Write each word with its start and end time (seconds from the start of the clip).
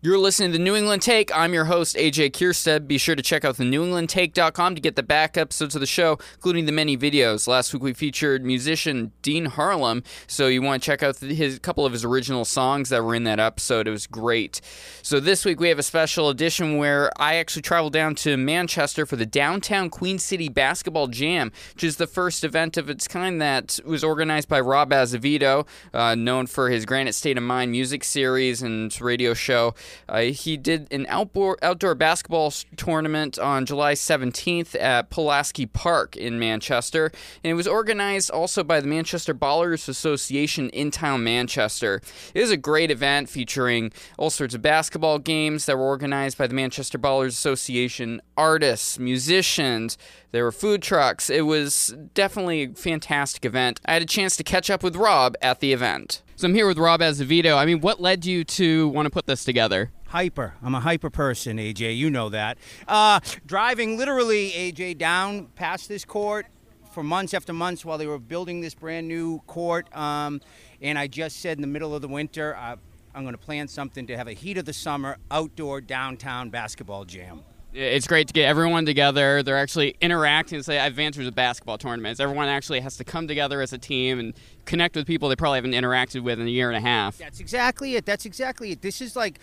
You're 0.00 0.16
listening 0.16 0.52
to 0.52 0.58
the 0.58 0.62
New 0.62 0.76
England 0.76 1.02
Take. 1.02 1.36
I'm 1.36 1.52
your 1.52 1.64
host, 1.64 1.96
AJ 1.96 2.30
Kierstead. 2.30 2.86
Be 2.86 2.98
sure 2.98 3.16
to 3.16 3.22
check 3.22 3.44
out 3.44 3.56
the 3.56 3.64
newenglandtake.com 3.64 4.76
to 4.76 4.80
get 4.80 4.94
the 4.94 5.02
back 5.02 5.36
episodes 5.36 5.74
of 5.74 5.80
the 5.80 5.88
show, 5.88 6.20
including 6.34 6.66
the 6.66 6.72
many 6.72 6.96
videos. 6.96 7.48
Last 7.48 7.74
week 7.74 7.82
we 7.82 7.92
featured 7.92 8.44
musician 8.44 9.10
Dean 9.22 9.46
Harlem, 9.46 10.04
so 10.28 10.46
you 10.46 10.62
want 10.62 10.80
to 10.80 10.86
check 10.86 11.02
out 11.02 11.18
his 11.18 11.58
couple 11.58 11.84
of 11.84 11.92
his 11.92 12.04
original 12.04 12.44
songs 12.44 12.90
that 12.90 13.02
were 13.02 13.12
in 13.16 13.24
that 13.24 13.40
episode. 13.40 13.88
It 13.88 13.90
was 13.90 14.06
great. 14.06 14.60
So 15.02 15.18
this 15.18 15.44
week 15.44 15.58
we 15.58 15.68
have 15.68 15.80
a 15.80 15.82
special 15.82 16.28
edition 16.28 16.76
where 16.76 17.10
I 17.20 17.34
actually 17.34 17.62
traveled 17.62 17.92
down 17.92 18.14
to 18.16 18.36
Manchester 18.36 19.04
for 19.04 19.16
the 19.16 19.26
Downtown 19.26 19.90
Queen 19.90 20.20
City 20.20 20.48
Basketball 20.48 21.08
Jam, 21.08 21.50
which 21.74 21.82
is 21.82 21.96
the 21.96 22.06
first 22.06 22.44
event 22.44 22.76
of 22.76 22.88
its 22.88 23.08
kind 23.08 23.42
that 23.42 23.80
was 23.84 24.04
organized 24.04 24.48
by 24.48 24.60
Rob 24.60 24.92
Azevedo, 24.92 25.66
uh, 25.92 26.14
known 26.14 26.46
for 26.46 26.70
his 26.70 26.86
Granite 26.86 27.16
State 27.16 27.36
of 27.36 27.42
Mind 27.42 27.72
music 27.72 28.04
series 28.04 28.62
and 28.62 29.00
radio 29.00 29.34
show. 29.34 29.74
Uh, 30.08 30.22
he 30.22 30.56
did 30.56 30.92
an 30.92 31.06
outdoor 31.08 31.58
outdoor 31.62 31.94
basketball 31.94 32.52
tournament 32.76 33.38
on 33.38 33.66
July 33.66 33.94
17th 33.94 34.80
at 34.80 35.10
Pulaski 35.10 35.66
Park 35.66 36.16
in 36.16 36.38
Manchester, 36.38 37.10
and 37.42 37.50
it 37.50 37.54
was 37.54 37.66
organized 37.66 38.30
also 38.30 38.64
by 38.64 38.80
the 38.80 38.86
Manchester 38.86 39.34
Ballers 39.34 39.88
Association 39.88 40.70
Intown 40.72 41.22
Manchester. 41.24 42.00
It 42.34 42.40
was 42.40 42.50
a 42.50 42.56
great 42.56 42.90
event 42.90 43.28
featuring 43.28 43.92
all 44.16 44.30
sorts 44.30 44.54
of 44.54 44.62
basketball 44.62 45.18
games 45.18 45.66
that 45.66 45.76
were 45.76 45.84
organized 45.84 46.38
by 46.38 46.46
the 46.46 46.54
Manchester 46.54 46.98
Ballers 46.98 47.28
Association, 47.28 48.20
artists, 48.36 48.98
musicians. 48.98 49.98
There 50.30 50.44
were 50.44 50.52
food 50.52 50.82
trucks. 50.82 51.30
It 51.30 51.42
was 51.42 51.94
definitely 52.14 52.64
a 52.64 52.68
fantastic 52.74 53.44
event. 53.44 53.80
I 53.86 53.94
had 53.94 54.02
a 54.02 54.06
chance 54.06 54.36
to 54.36 54.44
catch 54.44 54.70
up 54.70 54.82
with 54.82 54.96
Rob 54.96 55.36
at 55.40 55.60
the 55.60 55.72
event. 55.72 56.22
So 56.38 56.46
I'm 56.46 56.54
here 56.54 56.68
with 56.68 56.78
Rob 56.78 57.02
Azevedo. 57.02 57.56
I 57.56 57.66
mean, 57.66 57.80
what 57.80 58.00
led 58.00 58.24
you 58.24 58.44
to 58.44 58.86
want 58.90 59.06
to 59.06 59.10
put 59.10 59.26
this 59.26 59.42
together? 59.42 59.90
Hyper. 60.06 60.54
I'm 60.62 60.72
a 60.72 60.78
hyper 60.78 61.10
person, 61.10 61.56
AJ. 61.56 61.96
You 61.96 62.10
know 62.10 62.28
that. 62.28 62.58
Uh, 62.86 63.18
driving 63.44 63.98
literally, 63.98 64.52
AJ, 64.52 64.98
down 64.98 65.46
past 65.56 65.88
this 65.88 66.04
court 66.04 66.46
for 66.92 67.02
months 67.02 67.34
after 67.34 67.52
months 67.52 67.84
while 67.84 67.98
they 67.98 68.06
were 68.06 68.20
building 68.20 68.60
this 68.60 68.72
brand 68.72 69.08
new 69.08 69.40
court. 69.48 69.92
Um, 69.96 70.40
and 70.80 70.96
I 70.96 71.08
just 71.08 71.40
said 71.40 71.58
in 71.58 71.60
the 71.60 71.66
middle 71.66 71.92
of 71.92 72.02
the 72.02 72.08
winter, 72.08 72.54
uh, 72.54 72.76
I'm 73.16 73.24
going 73.24 73.34
to 73.34 73.36
plan 73.36 73.66
something 73.66 74.06
to 74.06 74.16
have 74.16 74.28
a 74.28 74.32
heat 74.32 74.58
of 74.58 74.64
the 74.64 74.72
summer 74.72 75.16
outdoor 75.32 75.80
downtown 75.80 76.50
basketball 76.50 77.04
jam 77.04 77.42
it's 77.72 78.06
great 78.06 78.26
to 78.28 78.32
get 78.32 78.46
everyone 78.46 78.86
together. 78.86 79.42
They're 79.42 79.58
actually 79.58 79.96
interacting. 80.00 80.62
Say, 80.62 80.78
I've 80.78 80.98
answered 80.98 81.26
the 81.26 81.32
basketball 81.32 81.78
tournaments. 81.78 82.18
Everyone 82.20 82.48
actually 82.48 82.80
has 82.80 82.96
to 82.96 83.04
come 83.04 83.28
together 83.28 83.60
as 83.60 83.72
a 83.72 83.78
team 83.78 84.18
and 84.18 84.34
connect 84.64 84.96
with 84.96 85.06
people 85.06 85.28
they 85.28 85.36
probably 85.36 85.58
haven't 85.58 85.72
interacted 85.72 86.22
with 86.22 86.40
in 86.40 86.46
a 86.46 86.50
year 86.50 86.68
and 86.70 86.76
a 86.76 86.80
half. 86.80 87.18
That's 87.18 87.40
exactly 87.40 87.96
it. 87.96 88.06
That's 88.06 88.24
exactly 88.24 88.72
it. 88.72 88.82
This 88.82 89.00
is 89.00 89.16
like 89.16 89.38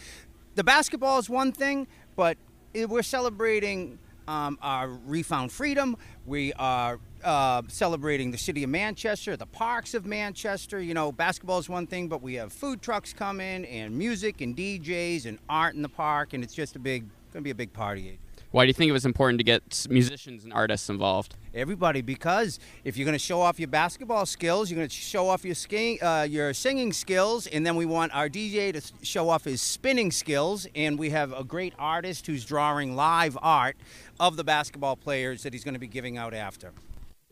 the 0.55 0.63
basketball 0.63 1.19
is 1.19 1.29
one 1.29 1.51
thing, 1.51 1.87
but 2.15 2.37
we're 2.73 3.03
celebrating 3.03 3.99
um, 4.27 4.57
our 4.61 4.89
refound 4.89 5.51
freedom. 5.51 5.95
We 6.25 6.51
are 6.53 6.99
uh, 7.23 7.61
celebrating 7.67 8.31
the 8.31 8.37
city 8.37 8.63
of 8.63 8.69
Manchester, 8.71 9.37
the 9.37 9.45
parks 9.45 9.93
of 9.93 10.05
Manchester. 10.05 10.81
You 10.81 10.95
know, 10.95 11.11
basketball 11.11 11.59
is 11.59 11.69
one 11.69 11.85
thing, 11.85 12.07
but 12.07 12.23
we 12.23 12.33
have 12.35 12.51
food 12.51 12.81
trucks 12.81 13.13
coming 13.13 13.65
and 13.65 13.95
music 13.95 14.41
and 14.41 14.55
DJs 14.57 15.25
and 15.25 15.37
art 15.47 15.75
in 15.75 15.83
the 15.83 15.89
park, 15.89 16.33
and 16.33 16.43
it's 16.43 16.55
just 16.55 16.75
a 16.75 16.79
big 16.79 17.05
going 17.35 17.43
to 17.43 17.47
be 17.47 17.51
a 17.51 17.55
big 17.55 17.73
party. 17.73 18.17
Why 18.51 18.63
do 18.63 18.67
you 18.67 18.73
think 18.73 18.87
it 18.87 18.93
was 18.93 19.05
important 19.05 19.39
to 19.39 19.43
get 19.43 19.85
musicians 19.89 20.45
and 20.45 20.53
artists 20.53 20.89
involved? 20.89 21.35
Everybody, 21.53 22.01
because 22.01 22.59
if 22.85 22.95
you're 22.95 23.03
going 23.03 23.11
to 23.11 23.19
show 23.19 23.41
off 23.41 23.59
your 23.59 23.67
basketball 23.67 24.25
skills, 24.25 24.71
you're 24.71 24.77
going 24.77 24.87
to 24.87 24.95
show 24.95 25.27
off 25.27 25.43
your 25.43 25.55
skiing, 25.55 26.01
uh, 26.01 26.25
your 26.29 26.53
singing 26.53 26.93
skills, 26.93 27.47
and 27.47 27.65
then 27.65 27.75
we 27.75 27.85
want 27.85 28.15
our 28.15 28.29
DJ 28.29 28.71
to 28.71 29.05
show 29.05 29.27
off 29.27 29.43
his 29.43 29.61
spinning 29.61 30.11
skills. 30.11 30.65
And 30.75 30.97
we 30.97 31.09
have 31.09 31.33
a 31.33 31.43
great 31.43 31.73
artist 31.77 32.27
who's 32.27 32.45
drawing 32.45 32.95
live 32.95 33.37
art 33.41 33.75
of 34.21 34.37
the 34.37 34.45
basketball 34.45 34.95
players 34.95 35.43
that 35.43 35.51
he's 35.51 35.65
going 35.65 35.73
to 35.73 35.79
be 35.79 35.87
giving 35.87 36.17
out 36.17 36.33
after 36.33 36.71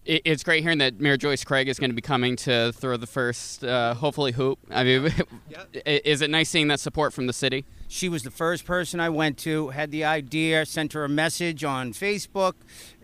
it's 0.06 0.44
great 0.44 0.64
hearing 0.64 0.80
that 0.80 1.00
Mayor 1.00 1.16
Joyce 1.16 1.46
Craig 1.46 1.70
is 1.70 1.80
going 1.80 1.90
to 1.90 1.96
be 1.96 2.02
coming 2.02 2.36
to 2.36 2.74
throw 2.74 2.98
the 2.98 3.08
first, 3.08 3.64
uh, 3.64 3.94
hopefully, 3.94 4.34
hoop. 4.34 4.60
I 4.70 4.84
mean, 4.84 5.04
yep. 5.50 5.70
is 5.86 6.22
it 6.22 6.30
nice 6.30 6.50
seeing 6.50 6.68
that 6.68 6.82
support 6.82 7.14
from 7.14 7.26
the 7.28 7.32
city? 7.32 7.64
She 7.94 8.10
was 8.10 8.24
the 8.24 8.32
first 8.32 8.66
person 8.66 9.00
I 9.00 9.10
went 9.10 9.38
to, 9.40 9.70
had 9.70 9.92
the 9.92 10.04
idea, 10.06 10.66
sent 10.66 10.94
her 10.94 11.06
a 11.06 11.10
message 11.10 11.64
on 11.64 11.94
Facebook, 11.94 12.54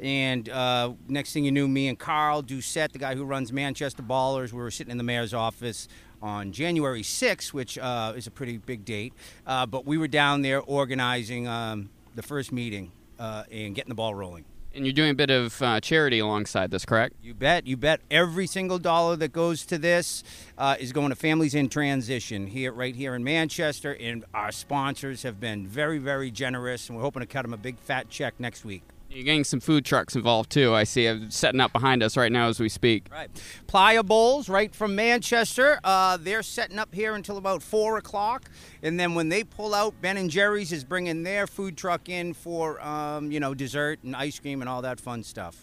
and 0.01 0.49
uh, 0.49 0.93
next 1.07 1.31
thing 1.31 1.45
you 1.45 1.51
knew, 1.51 1.67
me 1.67 1.89
and 1.89 1.99
Carl 1.99 2.41
Doucet, 2.41 2.91
the 2.91 2.97
guy 2.97 3.13
who 3.13 3.23
runs 3.23 3.53
Manchester 3.53 4.01
Ballers, 4.01 4.51
we 4.51 4.57
were 4.57 4.71
sitting 4.71 4.89
in 4.89 4.97
the 4.97 5.03
mayor's 5.03 5.31
office 5.31 5.87
on 6.23 6.51
January 6.51 7.03
6th, 7.03 7.53
which 7.53 7.77
uh, 7.77 8.13
is 8.15 8.25
a 8.25 8.31
pretty 8.31 8.57
big 8.57 8.83
date. 8.83 9.13
Uh, 9.45 9.67
but 9.67 9.85
we 9.85 9.95
were 9.99 10.07
down 10.07 10.41
there 10.41 10.59
organizing 10.59 11.47
um, 11.47 11.91
the 12.15 12.23
first 12.23 12.51
meeting 12.51 12.91
uh, 13.19 13.43
and 13.51 13.75
getting 13.75 13.89
the 13.89 13.95
ball 13.95 14.15
rolling. 14.15 14.43
And 14.73 14.85
you're 14.85 14.93
doing 14.93 15.09
a 15.09 15.15
bit 15.15 15.31
of 15.31 15.61
uh, 15.61 15.79
charity 15.79 16.19
alongside 16.19 16.69
this, 16.69 16.85
correct? 16.85 17.15
You 17.23 17.33
bet. 17.33 17.65
You 17.65 17.75
bet. 17.75 18.01
Every 18.11 18.45
single 18.45 18.77
dollar 18.77 19.15
that 19.15 19.33
goes 19.33 19.65
to 19.65 19.79
this 19.79 20.23
uh, 20.57 20.75
is 20.79 20.91
going 20.91 21.09
to 21.09 21.15
families 21.15 21.55
in 21.55 21.69
transition 21.69 22.45
here, 22.47 22.71
right 22.71 22.95
here 22.95 23.15
in 23.15 23.23
Manchester. 23.23 23.97
And 23.99 24.25
our 24.33 24.51
sponsors 24.51 25.23
have 25.23 25.39
been 25.39 25.65
very, 25.65 25.97
very 25.97 26.29
generous, 26.29 26.87
and 26.87 26.95
we're 26.95 27.03
hoping 27.03 27.21
to 27.21 27.25
cut 27.25 27.41
them 27.41 27.53
a 27.53 27.57
big 27.57 27.79
fat 27.79 28.09
check 28.09 28.39
next 28.39 28.63
week. 28.63 28.83
You're 29.09 29.23
getting 29.23 29.43
some 29.43 29.59
food 29.59 29.85
trucks 29.85 30.15
involved 30.15 30.51
too. 30.51 30.75
I 30.75 30.83
see 30.83 31.05
them 31.05 31.31
setting 31.31 31.59
up 31.59 31.73
behind 31.73 32.03
us 32.03 32.15
right 32.15 32.31
now 32.31 32.47
as 32.47 32.59
we 32.59 32.69
speak. 32.69 33.07
Right. 33.11 33.29
Playa 33.65 34.03
Bowls, 34.03 34.49
right 34.49 34.73
from 34.73 34.95
Manchester. 34.95 35.79
Uh, 35.83 36.17
they're 36.17 36.43
setting 36.43 36.77
up 36.77 36.93
here 36.93 37.15
until 37.15 37.37
about 37.37 37.63
four 37.63 37.97
o'clock, 37.97 38.51
and 38.83 38.99
then 38.99 39.15
when 39.15 39.29
they 39.29 39.43
pull 39.43 39.73
out, 39.73 39.99
Ben 39.99 40.15
and 40.17 40.29
Jerry's 40.29 40.71
is 40.71 40.83
bringing 40.83 41.23
their 41.23 41.47
food 41.47 41.75
truck 41.75 42.07
in 42.07 42.35
for 42.35 42.79
um, 42.85 43.31
you 43.31 43.39
know 43.39 43.55
dessert 43.55 43.99
and 44.03 44.15
ice 44.15 44.37
cream 44.39 44.61
and 44.61 44.69
all 44.69 44.83
that 44.83 44.99
fun 44.99 45.23
stuff. 45.23 45.57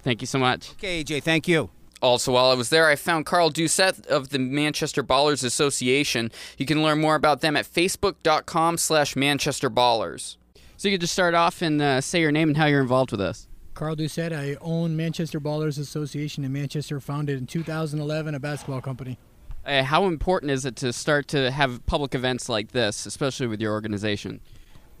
Thank 0.00 0.22
you 0.22 0.26
so 0.26 0.38
much. 0.38 0.72
Okay, 0.72 1.04
AJ. 1.04 1.22
Thank 1.22 1.46
you. 1.46 1.68
Also, 2.00 2.32
while 2.32 2.50
I 2.50 2.54
was 2.54 2.70
there, 2.70 2.86
I 2.88 2.96
found 2.96 3.26
Carl 3.26 3.50
Doucet 3.50 4.06
of 4.06 4.30
the 4.30 4.38
Manchester 4.38 5.02
Ballers 5.02 5.44
Association. 5.44 6.30
You 6.56 6.64
can 6.64 6.82
learn 6.82 7.00
more 7.00 7.16
about 7.16 7.42
them 7.42 7.54
at 7.54 7.66
facebook.com 7.66 8.78
slash 8.78 9.14
Manchester 9.14 9.68
Ballers. 9.68 10.37
So 10.78 10.86
you 10.86 10.94
could 10.94 11.00
just 11.00 11.12
start 11.12 11.34
off 11.34 11.60
and 11.60 11.82
uh, 11.82 12.00
say 12.00 12.20
your 12.20 12.30
name 12.30 12.50
and 12.50 12.56
how 12.56 12.66
you're 12.66 12.80
involved 12.80 13.10
with 13.10 13.20
us. 13.20 13.48
Carl 13.74 13.96
Doucet. 13.96 14.32
I 14.32 14.56
own 14.60 14.96
Manchester 14.96 15.40
Ballers 15.40 15.76
Association 15.76 16.44
in 16.44 16.52
Manchester, 16.52 17.00
founded 17.00 17.36
in 17.36 17.48
2011, 17.48 18.32
a 18.32 18.38
basketball 18.38 18.80
company. 18.80 19.18
Uh, 19.66 19.82
how 19.82 20.06
important 20.06 20.52
is 20.52 20.64
it 20.64 20.76
to 20.76 20.92
start 20.92 21.26
to 21.28 21.50
have 21.50 21.84
public 21.86 22.14
events 22.14 22.48
like 22.48 22.70
this, 22.70 23.06
especially 23.06 23.48
with 23.48 23.60
your 23.60 23.72
organization? 23.72 24.40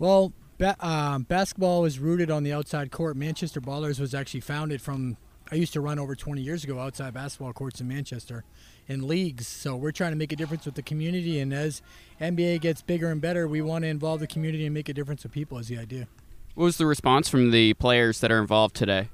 Well, 0.00 0.32
ba- 0.58 0.74
uh, 0.80 1.20
basketball 1.20 1.84
is 1.84 2.00
rooted 2.00 2.28
on 2.28 2.42
the 2.42 2.52
outside 2.52 2.90
court. 2.90 3.16
Manchester 3.16 3.60
Ballers 3.60 4.00
was 4.00 4.14
actually 4.14 4.40
founded 4.40 4.82
from. 4.82 5.16
I 5.52 5.54
used 5.54 5.72
to 5.74 5.80
run 5.80 6.00
over 6.00 6.16
20 6.16 6.40
years 6.40 6.64
ago 6.64 6.80
outside 6.80 7.14
basketball 7.14 7.52
courts 7.52 7.80
in 7.80 7.86
Manchester, 7.86 8.44
in 8.88 9.06
leagues. 9.06 9.46
So 9.46 9.76
we're 9.76 9.92
trying 9.92 10.12
to 10.12 10.16
make 10.16 10.32
a 10.32 10.36
difference 10.36 10.64
with 10.64 10.74
the 10.74 10.82
community. 10.82 11.38
And 11.38 11.52
as 11.52 11.82
MBA 12.20 12.60
gets 12.60 12.82
bigger 12.82 13.10
and 13.10 13.20
better, 13.20 13.46
we 13.46 13.60
want 13.60 13.82
to 13.82 13.88
involve 13.88 14.20
the 14.20 14.26
community 14.26 14.64
and 14.64 14.74
make 14.74 14.88
a 14.88 14.94
difference 14.94 15.22
with 15.22 15.32
people. 15.32 15.58
Is 15.58 15.68
the 15.68 15.78
idea. 15.78 16.08
What 16.54 16.64
was 16.64 16.76
the 16.78 16.86
response 16.86 17.28
from 17.28 17.50
the 17.50 17.74
players 17.74 18.20
that 18.20 18.32
are 18.32 18.40
involved 18.40 18.74
today? 18.74 19.08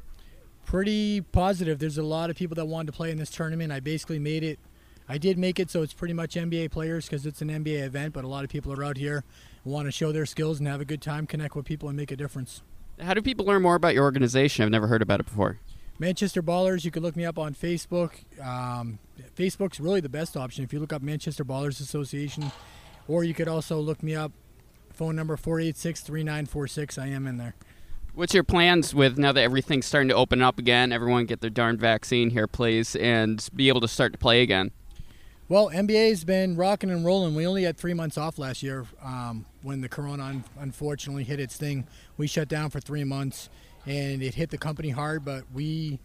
Pretty 0.65 1.21
positive. 1.21 1.79
There's 1.79 1.99
a 1.99 2.03
lot 2.03 2.31
of 2.31 2.37
people 2.37 2.55
that 2.55 2.65
wanted 2.65 2.87
to 2.87 2.97
play 2.97 3.11
in 3.11 3.19
this 3.19 3.31
tournament. 3.31 3.71
I 3.71 3.81
basically 3.81 4.19
made 4.19 4.43
it. 4.43 4.59
I 5.07 5.19
did 5.19 5.37
make 5.37 5.61
it 5.61 5.71
so 5.71 5.83
it's 5.83 5.93
pretty 5.93 6.15
much 6.15 6.35
MBA 6.35 6.71
players 6.71 7.05
because 7.05 7.27
it's 7.27 7.43
an 7.43 7.49
MBA 7.49 7.83
event, 7.83 8.15
but 8.15 8.25
a 8.25 8.29
lot 8.29 8.45
of 8.45 8.49
people 8.49 8.73
are 8.73 8.83
out 8.83 8.97
here 8.97 9.23
want 9.65 9.87
to 9.87 9.93
show 9.93 10.12
their 10.12 10.27
skills 10.27 10.59
and 10.59 10.69
have 10.69 10.81
a 10.81 10.85
good 10.85 11.01
time, 11.03 11.27
connect 11.27 11.56
with 11.56 11.65
people, 11.65 11.89
and 11.89 11.97
make 11.97 12.11
a 12.11 12.17
difference. 12.17 12.62
How 13.01 13.15
do 13.15 13.23
people 13.23 13.45
learn 13.45 13.62
more 13.62 13.75
about 13.75 13.95
your 13.95 14.05
organization? 14.05 14.65
I've 14.65 14.71
never 14.71 14.87
heard 14.87 15.03
about 15.03 15.21
it 15.21 15.27
before. 15.27 15.59
Manchester 15.99 16.43
Ballers, 16.43 16.84
you 16.84 16.91
can 16.91 17.03
look 17.03 17.15
me 17.15 17.25
up 17.25 17.38
on 17.38 17.55
Facebook. 17.55 18.12
Um, 18.44 18.99
Facebook's 19.37 19.78
really 19.78 20.00
the 20.00 20.09
best 20.09 20.37
option 20.37 20.65
if 20.65 20.72
you 20.72 20.81
look 20.81 20.93
up 20.93 21.03
Manchester 21.03 21.44
Ballers 21.44 21.81
Association, 21.81 22.50
or 23.06 23.22
you 23.22 23.34
could 23.34 23.49
also 23.49 23.78
look 23.78 24.03
me 24.03 24.15
up. 24.15 24.32
Phone 24.93 25.16
number 25.16 25.37
486 25.37 26.02
3946. 26.02 26.99
I 26.99 27.06
am 27.08 27.26
in 27.26 27.37
there. 27.37 27.55
What's 28.14 28.32
your 28.32 28.44
plans 28.44 28.94
with 28.94 29.19
now 29.19 29.32
that 29.32 29.41
everything's 29.41 29.87
starting 29.87 30.08
to 30.08 30.14
open 30.14 30.41
up 30.41 30.58
again? 30.58 30.93
Everyone 30.93 31.26
get 31.26 31.41
their 31.41 31.50
darn 31.50 31.76
vaccine 31.76 32.31
here, 32.31 32.47
please, 32.47 32.94
and 32.94 33.49
be 33.55 33.69
able 33.69 33.81
to 33.81 33.88
start 33.88 34.12
to 34.12 34.19
play 34.19 34.43
again. 34.43 34.70
Well, 35.49 35.70
MBA's 35.70 36.25
been 36.25 36.56
rocking 36.56 36.90
and 36.90 37.05
rolling. 37.05 37.35
We 37.35 37.47
only 37.47 37.64
had 37.64 37.76
three 37.76 37.93
months 37.93 38.17
off 38.17 38.38
last 38.38 38.62
year 38.62 38.87
um, 39.02 39.47
when 39.62 39.81
the 39.81 39.88
corona 39.88 40.43
unfortunately 40.58 41.25
hit 41.25 41.40
its 41.40 41.56
thing. 41.56 41.87
We 42.17 42.29
shut 42.29 42.49
down 42.49 42.70
for 42.70 42.81
three 42.81 43.05
months 43.05 43.50
and 43.87 44.23
it 44.23 44.35
hit 44.35 44.51
the 44.51 44.59
company 44.59 44.91
hard, 44.91 45.25
but 45.25 45.45
we 45.53 45.99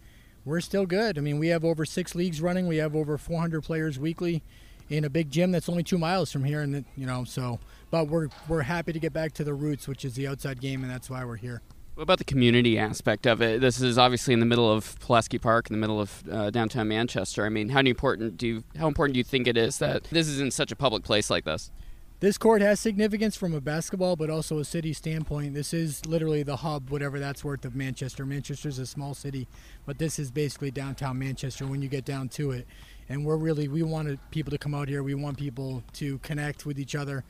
we're 0.44 0.60
still 0.60 0.86
good. 0.86 1.18
I 1.18 1.20
mean, 1.20 1.38
we 1.38 1.48
have 1.48 1.64
over 1.64 1.84
six 1.84 2.14
leagues 2.14 2.40
running. 2.40 2.66
We 2.66 2.78
have 2.78 2.96
over 2.96 3.18
400 3.18 3.62
players 3.62 3.98
weekly 3.98 4.42
in 4.88 5.04
a 5.04 5.10
big 5.10 5.30
gym 5.30 5.52
that's 5.52 5.68
only 5.68 5.82
two 5.82 5.98
miles 5.98 6.32
from 6.32 6.44
here, 6.44 6.60
and 6.60 6.84
you 6.96 7.06
know, 7.06 7.24
so. 7.24 7.60
But 7.90 8.08
we're 8.08 8.28
we're 8.48 8.62
happy 8.62 8.92
to 8.92 8.98
get 8.98 9.12
back 9.12 9.32
to 9.34 9.44
the 9.44 9.54
roots, 9.54 9.88
which 9.88 10.04
is 10.04 10.14
the 10.14 10.26
outside 10.26 10.60
game, 10.60 10.82
and 10.82 10.90
that's 10.90 11.10
why 11.10 11.24
we're 11.24 11.36
here. 11.36 11.62
What 11.94 12.04
about 12.04 12.18
the 12.18 12.24
community 12.24 12.78
aspect 12.78 13.26
of 13.26 13.42
it? 13.42 13.60
This 13.60 13.80
is 13.80 13.98
obviously 13.98 14.32
in 14.32 14.40
the 14.40 14.46
middle 14.46 14.70
of 14.70 14.98
Pulaski 15.00 15.38
Park, 15.38 15.68
in 15.68 15.74
the 15.74 15.80
middle 15.80 16.00
of 16.00 16.24
uh, 16.30 16.50
downtown 16.50 16.88
Manchester. 16.88 17.44
I 17.44 17.50
mean, 17.50 17.68
how 17.68 17.80
important 17.80 18.36
do 18.36 18.46
you 18.46 18.64
how 18.78 18.88
important 18.88 19.14
do 19.14 19.18
you 19.18 19.24
think 19.24 19.46
it 19.46 19.56
is 19.56 19.78
that 19.78 20.04
this 20.04 20.26
is 20.28 20.40
in 20.40 20.50
such 20.50 20.72
a 20.72 20.76
public 20.76 21.02
place 21.02 21.30
like 21.30 21.44
this? 21.44 21.70
This 22.20 22.36
court 22.36 22.60
has 22.60 22.78
significance 22.78 23.34
from 23.34 23.54
a 23.54 23.60
basketball, 23.60 24.14
but 24.14 24.28
also 24.28 24.58
a 24.58 24.64
city 24.64 24.92
standpoint. 24.92 25.54
This 25.54 25.72
is 25.72 26.04
literally 26.04 26.42
the 26.42 26.56
hub, 26.56 26.90
whatever 26.90 27.18
that's 27.18 27.42
worth, 27.42 27.64
of 27.64 27.74
Manchester. 27.74 28.26
Manchester's 28.26 28.78
a 28.78 28.86
small 28.86 29.14
city, 29.14 29.48
but 29.86 29.98
this 29.98 30.18
is 30.18 30.30
basically 30.30 30.70
downtown 30.70 31.18
Manchester 31.18 31.66
when 31.66 31.80
you 31.80 31.88
get 31.88 32.04
down 32.04 32.28
to 32.30 32.50
it. 32.50 32.66
And 33.08 33.24
we're 33.24 33.36
really 33.36 33.68
we 33.68 33.82
want 33.82 34.18
people 34.30 34.50
to 34.50 34.58
come 34.58 34.74
out 34.74 34.88
here. 34.88 35.02
We 35.02 35.14
want 35.14 35.38
people 35.38 35.82
to 35.94 36.18
connect 36.18 36.66
with 36.66 36.78
each 36.78 36.94
other, 36.94 37.24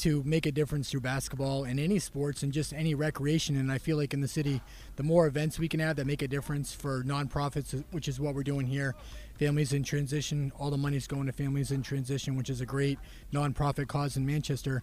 to 0.00 0.22
make 0.24 0.46
a 0.46 0.52
difference 0.52 0.90
through 0.90 1.00
basketball 1.00 1.64
and 1.64 1.78
any 1.78 1.98
sports 1.98 2.42
and 2.42 2.54
just 2.54 2.72
any 2.72 2.94
recreation. 2.94 3.54
And 3.56 3.70
I 3.70 3.76
feel 3.76 3.98
like 3.98 4.14
in 4.14 4.22
the 4.22 4.28
city, 4.28 4.62
the 4.96 5.02
more 5.02 5.26
events 5.26 5.58
we 5.58 5.68
can 5.68 5.78
have 5.78 5.96
that 5.96 6.06
make 6.06 6.22
a 6.22 6.28
difference 6.28 6.72
for 6.72 7.04
nonprofits, 7.04 7.84
which 7.90 8.08
is 8.08 8.18
what 8.18 8.34
we're 8.34 8.42
doing 8.42 8.66
here, 8.66 8.94
families 9.40 9.72
in 9.72 9.82
transition, 9.82 10.52
all 10.58 10.70
the 10.70 10.76
money's 10.76 11.06
going 11.06 11.24
to 11.24 11.32
families 11.32 11.70
in 11.70 11.82
transition, 11.82 12.36
which 12.36 12.50
is 12.50 12.60
a 12.60 12.66
great 12.66 12.98
nonprofit 13.32 13.88
cause 13.88 14.18
in 14.18 14.26
Manchester. 14.26 14.82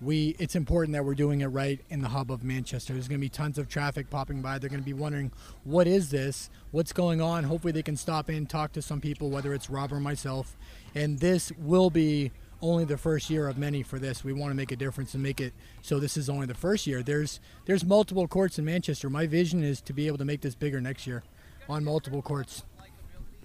We, 0.00 0.34
it's 0.40 0.56
important 0.56 0.94
that 0.94 1.04
we're 1.04 1.14
doing 1.14 1.42
it 1.42 1.46
right 1.46 1.80
in 1.88 2.02
the 2.02 2.08
hub 2.08 2.32
of 2.32 2.42
Manchester. 2.42 2.94
There's 2.94 3.06
going 3.06 3.20
to 3.20 3.24
be 3.24 3.28
tons 3.28 3.58
of 3.58 3.68
traffic 3.68 4.10
popping 4.10 4.42
by. 4.42 4.58
They're 4.58 4.68
going 4.68 4.82
to 4.82 4.84
be 4.84 4.92
wondering, 4.92 5.30
what 5.62 5.86
is 5.86 6.10
this? 6.10 6.50
What's 6.72 6.92
going 6.92 7.20
on? 7.20 7.44
Hopefully, 7.44 7.72
they 7.72 7.84
can 7.84 7.96
stop 7.96 8.28
in, 8.28 8.46
talk 8.46 8.72
to 8.72 8.82
some 8.82 9.00
people, 9.00 9.30
whether 9.30 9.54
it's 9.54 9.70
Rob 9.70 9.92
or 9.92 10.00
myself. 10.00 10.56
And 10.96 11.20
this 11.20 11.52
will 11.56 11.88
be 11.88 12.32
only 12.60 12.84
the 12.84 12.98
first 12.98 13.30
year 13.30 13.46
of 13.46 13.56
many 13.56 13.84
for 13.84 14.00
this. 14.00 14.24
We 14.24 14.32
want 14.32 14.50
to 14.50 14.56
make 14.56 14.72
a 14.72 14.76
difference 14.76 15.14
and 15.14 15.22
make 15.22 15.40
it 15.40 15.52
so 15.80 16.00
this 16.00 16.16
is 16.16 16.28
only 16.28 16.46
the 16.46 16.54
first 16.54 16.88
year. 16.88 17.04
There's 17.04 17.38
there's 17.66 17.84
multiple 17.84 18.26
courts 18.26 18.58
in 18.58 18.64
Manchester. 18.64 19.08
My 19.08 19.28
vision 19.28 19.62
is 19.62 19.80
to 19.82 19.92
be 19.92 20.08
able 20.08 20.18
to 20.18 20.24
make 20.24 20.40
this 20.40 20.56
bigger 20.56 20.80
next 20.80 21.06
year 21.06 21.22
on 21.68 21.84
multiple 21.84 22.22
courts. 22.22 22.64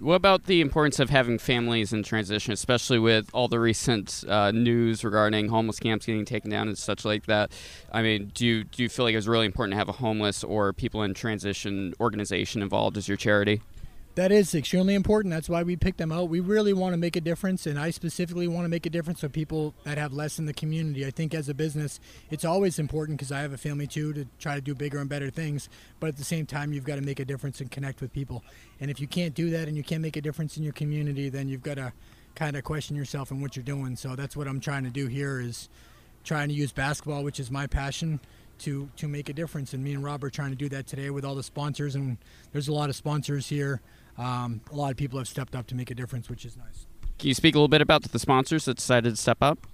What 0.00 0.14
about 0.14 0.44
the 0.44 0.60
importance 0.60 1.00
of 1.00 1.10
having 1.10 1.38
families 1.40 1.92
in 1.92 2.04
transition, 2.04 2.52
especially 2.52 3.00
with 3.00 3.28
all 3.32 3.48
the 3.48 3.58
recent 3.58 4.22
uh, 4.28 4.52
news 4.52 5.02
regarding 5.02 5.48
homeless 5.48 5.80
camps 5.80 6.06
getting 6.06 6.24
taken 6.24 6.52
down 6.52 6.68
and 6.68 6.78
such 6.78 7.04
like 7.04 7.26
that? 7.26 7.50
I 7.92 8.02
mean, 8.02 8.30
do 8.32 8.46
you, 8.46 8.62
do 8.62 8.84
you 8.84 8.88
feel 8.88 9.04
like 9.04 9.16
it's 9.16 9.26
really 9.26 9.46
important 9.46 9.72
to 9.72 9.76
have 9.78 9.88
a 9.88 9.92
homeless 9.92 10.44
or 10.44 10.72
people 10.72 11.02
in 11.02 11.14
transition 11.14 11.94
organization 11.98 12.62
involved 12.62 12.96
as 12.96 13.08
your 13.08 13.16
charity? 13.16 13.60
That 14.18 14.32
is 14.32 14.52
extremely 14.52 14.96
important. 14.96 15.32
That's 15.32 15.48
why 15.48 15.62
we 15.62 15.76
pick 15.76 15.96
them 15.96 16.10
out. 16.10 16.28
We 16.28 16.40
really 16.40 16.72
want 16.72 16.92
to 16.92 16.96
make 16.96 17.14
a 17.14 17.20
difference, 17.20 17.68
and 17.68 17.78
I 17.78 17.90
specifically 17.90 18.48
want 18.48 18.64
to 18.64 18.68
make 18.68 18.84
a 18.84 18.90
difference 18.90 19.20
for 19.20 19.28
people 19.28 19.76
that 19.84 19.96
have 19.96 20.12
less 20.12 20.40
in 20.40 20.46
the 20.46 20.52
community. 20.52 21.06
I 21.06 21.12
think 21.12 21.34
as 21.34 21.48
a 21.48 21.54
business, 21.54 22.00
it's 22.28 22.44
always 22.44 22.80
important 22.80 23.16
because 23.16 23.30
I 23.30 23.42
have 23.42 23.52
a 23.52 23.56
family 23.56 23.86
too 23.86 24.12
to 24.14 24.26
try 24.40 24.56
to 24.56 24.60
do 24.60 24.74
bigger 24.74 24.98
and 24.98 25.08
better 25.08 25.30
things. 25.30 25.68
But 26.00 26.08
at 26.08 26.16
the 26.16 26.24
same 26.24 26.46
time, 26.46 26.72
you've 26.72 26.82
got 26.82 26.96
to 26.96 27.00
make 27.00 27.20
a 27.20 27.24
difference 27.24 27.60
and 27.60 27.70
connect 27.70 28.00
with 28.00 28.12
people. 28.12 28.42
And 28.80 28.90
if 28.90 28.98
you 28.98 29.06
can't 29.06 29.34
do 29.34 29.50
that 29.50 29.68
and 29.68 29.76
you 29.76 29.84
can't 29.84 30.02
make 30.02 30.16
a 30.16 30.20
difference 30.20 30.56
in 30.56 30.64
your 30.64 30.72
community, 30.72 31.28
then 31.28 31.48
you've 31.48 31.62
got 31.62 31.76
to 31.76 31.92
kind 32.34 32.56
of 32.56 32.64
question 32.64 32.96
yourself 32.96 33.30
and 33.30 33.40
what 33.40 33.54
you're 33.54 33.64
doing. 33.64 33.94
So 33.94 34.16
that's 34.16 34.36
what 34.36 34.48
I'm 34.48 34.58
trying 34.58 34.82
to 34.82 34.90
do 34.90 35.06
here 35.06 35.38
is 35.38 35.68
trying 36.24 36.48
to 36.48 36.54
use 36.54 36.72
basketball, 36.72 37.22
which 37.22 37.38
is 37.38 37.52
my 37.52 37.68
passion 37.68 38.18
to 38.58 38.88
to 38.96 39.06
make 39.06 39.28
a 39.28 39.32
difference. 39.32 39.74
And 39.74 39.84
me 39.84 39.94
and 39.94 40.02
Rob 40.02 40.24
are 40.24 40.30
trying 40.30 40.50
to 40.50 40.56
do 40.56 40.68
that 40.70 40.88
today 40.88 41.10
with 41.10 41.24
all 41.24 41.36
the 41.36 41.44
sponsors. 41.44 41.94
And 41.94 42.18
there's 42.50 42.66
a 42.66 42.72
lot 42.72 42.90
of 42.90 42.96
sponsors 42.96 43.48
here 43.48 43.80
um, 44.18 44.60
a 44.72 44.74
lot 44.74 44.90
of 44.90 44.96
people 44.96 45.18
have 45.18 45.28
stepped 45.28 45.54
up 45.54 45.66
to 45.68 45.74
make 45.74 45.90
a 45.90 45.94
difference, 45.94 46.28
which 46.28 46.44
is 46.44 46.56
nice. 46.56 46.86
Can 47.18 47.28
you 47.28 47.34
speak 47.34 47.54
a 47.54 47.58
little 47.58 47.68
bit 47.68 47.80
about 47.80 48.02
the 48.02 48.18
sponsors 48.18 48.64
that 48.66 48.76
decided 48.76 49.10
to 49.10 49.16
step 49.16 49.38
up? 49.40 49.66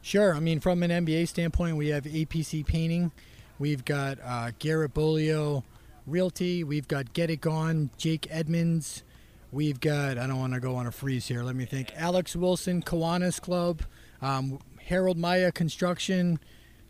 Sure. 0.00 0.34
I 0.34 0.40
mean, 0.40 0.60
from 0.60 0.82
an 0.82 0.90
MBA 0.90 1.28
standpoint, 1.28 1.76
we 1.76 1.88
have 1.88 2.04
APC 2.04 2.64
Painting, 2.64 3.12
we've 3.58 3.84
got 3.84 4.18
uh, 4.24 4.52
Garrett 4.58 4.94
Bolio 4.94 5.64
Realty, 6.06 6.64
we've 6.64 6.88
got 6.88 7.12
Get 7.12 7.30
It 7.30 7.40
Gone, 7.40 7.90
Jake 7.98 8.26
Edmonds, 8.30 9.02
we've 9.50 9.80
got, 9.80 10.16
I 10.16 10.26
don't 10.26 10.38
want 10.38 10.54
to 10.54 10.60
go 10.60 10.76
on 10.76 10.86
a 10.86 10.92
freeze 10.92 11.26
here, 11.26 11.42
let 11.42 11.56
me 11.56 11.64
think, 11.64 11.92
Alex 11.96 12.36
Wilson, 12.36 12.82
Kiwanis 12.82 13.40
Club, 13.40 13.82
um, 14.22 14.60
Harold 14.80 15.18
Maya 15.18 15.52
Construction. 15.52 16.38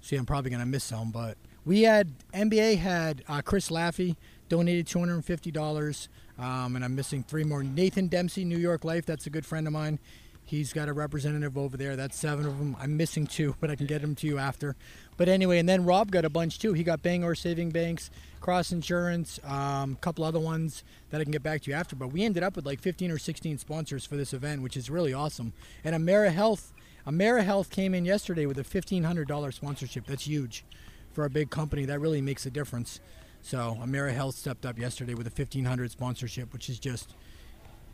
See, 0.01 0.17
I'm 0.17 0.27
probably 0.27 0.51
going 0.51 0.61
to 0.61 0.67
miss 0.67 0.85
some, 0.85 1.11
but 1.11 1.37
we 1.65 1.83
had, 1.83 2.13
MBA 2.33 2.79
had 2.79 3.25
uh, 3.29 3.43
Chris 3.43 3.71
Laffey 3.71 4.17
donated 4.49 4.87
$250. 4.87 6.09
Um, 6.39 6.77
and 6.77 6.85
I'm 6.85 6.95
missing 6.95 7.25
three 7.25 7.45
more. 7.45 7.63
Nathan 7.63 8.07
Dempsey, 8.07 8.45
New 8.45 8.59
York 8.59 8.85
Life. 8.85 9.07
That's 9.07 9.27
a 9.27 9.31
good 9.31 9.45
friend 9.45 9.67
of 9.67 9.73
mine. 9.73 9.99
He's 10.45 10.73
got 10.73 10.89
a 10.89 10.95
representative 10.95 11.59
over 11.59 11.77
there. 11.77 11.95
That's 11.95 12.17
seven 12.17 12.47
of 12.47 12.59
them. 12.59 12.75
I'm 12.81 12.97
missing 12.97 13.27
two, 13.27 13.55
but 13.61 13.71
I 13.71 13.77
can 13.77 13.85
get 13.87 14.01
them 14.01 14.15
to 14.15 14.27
you 14.27 14.39
after. 14.39 14.77
But 15.19 15.29
anyway, 15.29 15.59
and 15.59 15.69
then 15.69 15.85
Rob 15.85 16.11
got 16.11 16.25
a 16.25 16.31
bunch 16.31 16.59
too. 16.59 16.73
He 16.73 16.85
got 16.85 17.03
Bangor 17.03 17.35
Saving 17.35 17.69
Banks, 17.69 18.11
Cross 18.41 18.73
Insurance, 18.73 19.39
a 19.45 19.53
um, 19.53 19.97
couple 20.01 20.25
other 20.25 20.41
ones 20.41 20.85
that 21.11 21.21
I 21.21 21.25
can 21.25 21.33
get 21.33 21.43
back 21.43 21.63
to 21.63 21.71
you 21.71 21.77
after. 21.77 21.97
But 21.97 22.13
we 22.13 22.25
ended 22.25 22.43
up 22.43 22.57
with 22.57 22.65
like 22.65 22.81
15 22.81 23.11
or 23.11 23.19
16 23.19 23.59
sponsors 23.59 24.07
for 24.07 24.17
this 24.17 24.33
event, 24.33 24.63
which 24.63 24.77
is 24.77 24.89
really 24.89 25.13
awesome. 25.13 25.53
And 25.85 25.95
AmeriHealth, 25.95 26.73
Amera 27.07 27.45
Health 27.45 27.71
came 27.71 27.95
in 27.95 28.05
yesterday 28.05 28.47
with 28.47 28.59
a 28.59 28.65
$1,500 28.65 29.53
sponsorship. 29.53 30.07
That's 30.07 30.27
huge 30.27 30.65
for 31.13 31.25
a 31.25 31.31
big 31.31 31.51
company. 31.51 31.85
That 31.85 32.01
really 32.01 32.23
makes 32.23 32.47
a 32.47 32.51
difference. 32.51 33.01
So 33.43 33.79
AmeriHealth 33.81 34.35
stepped 34.35 34.67
up 34.67 34.79
yesterday 34.79 35.15
with 35.15 35.27
a 35.27 35.31
1500 35.31 35.91
sponsorship, 35.91 36.53
which 36.53 36.69
is 36.69 36.79
just 36.79 37.15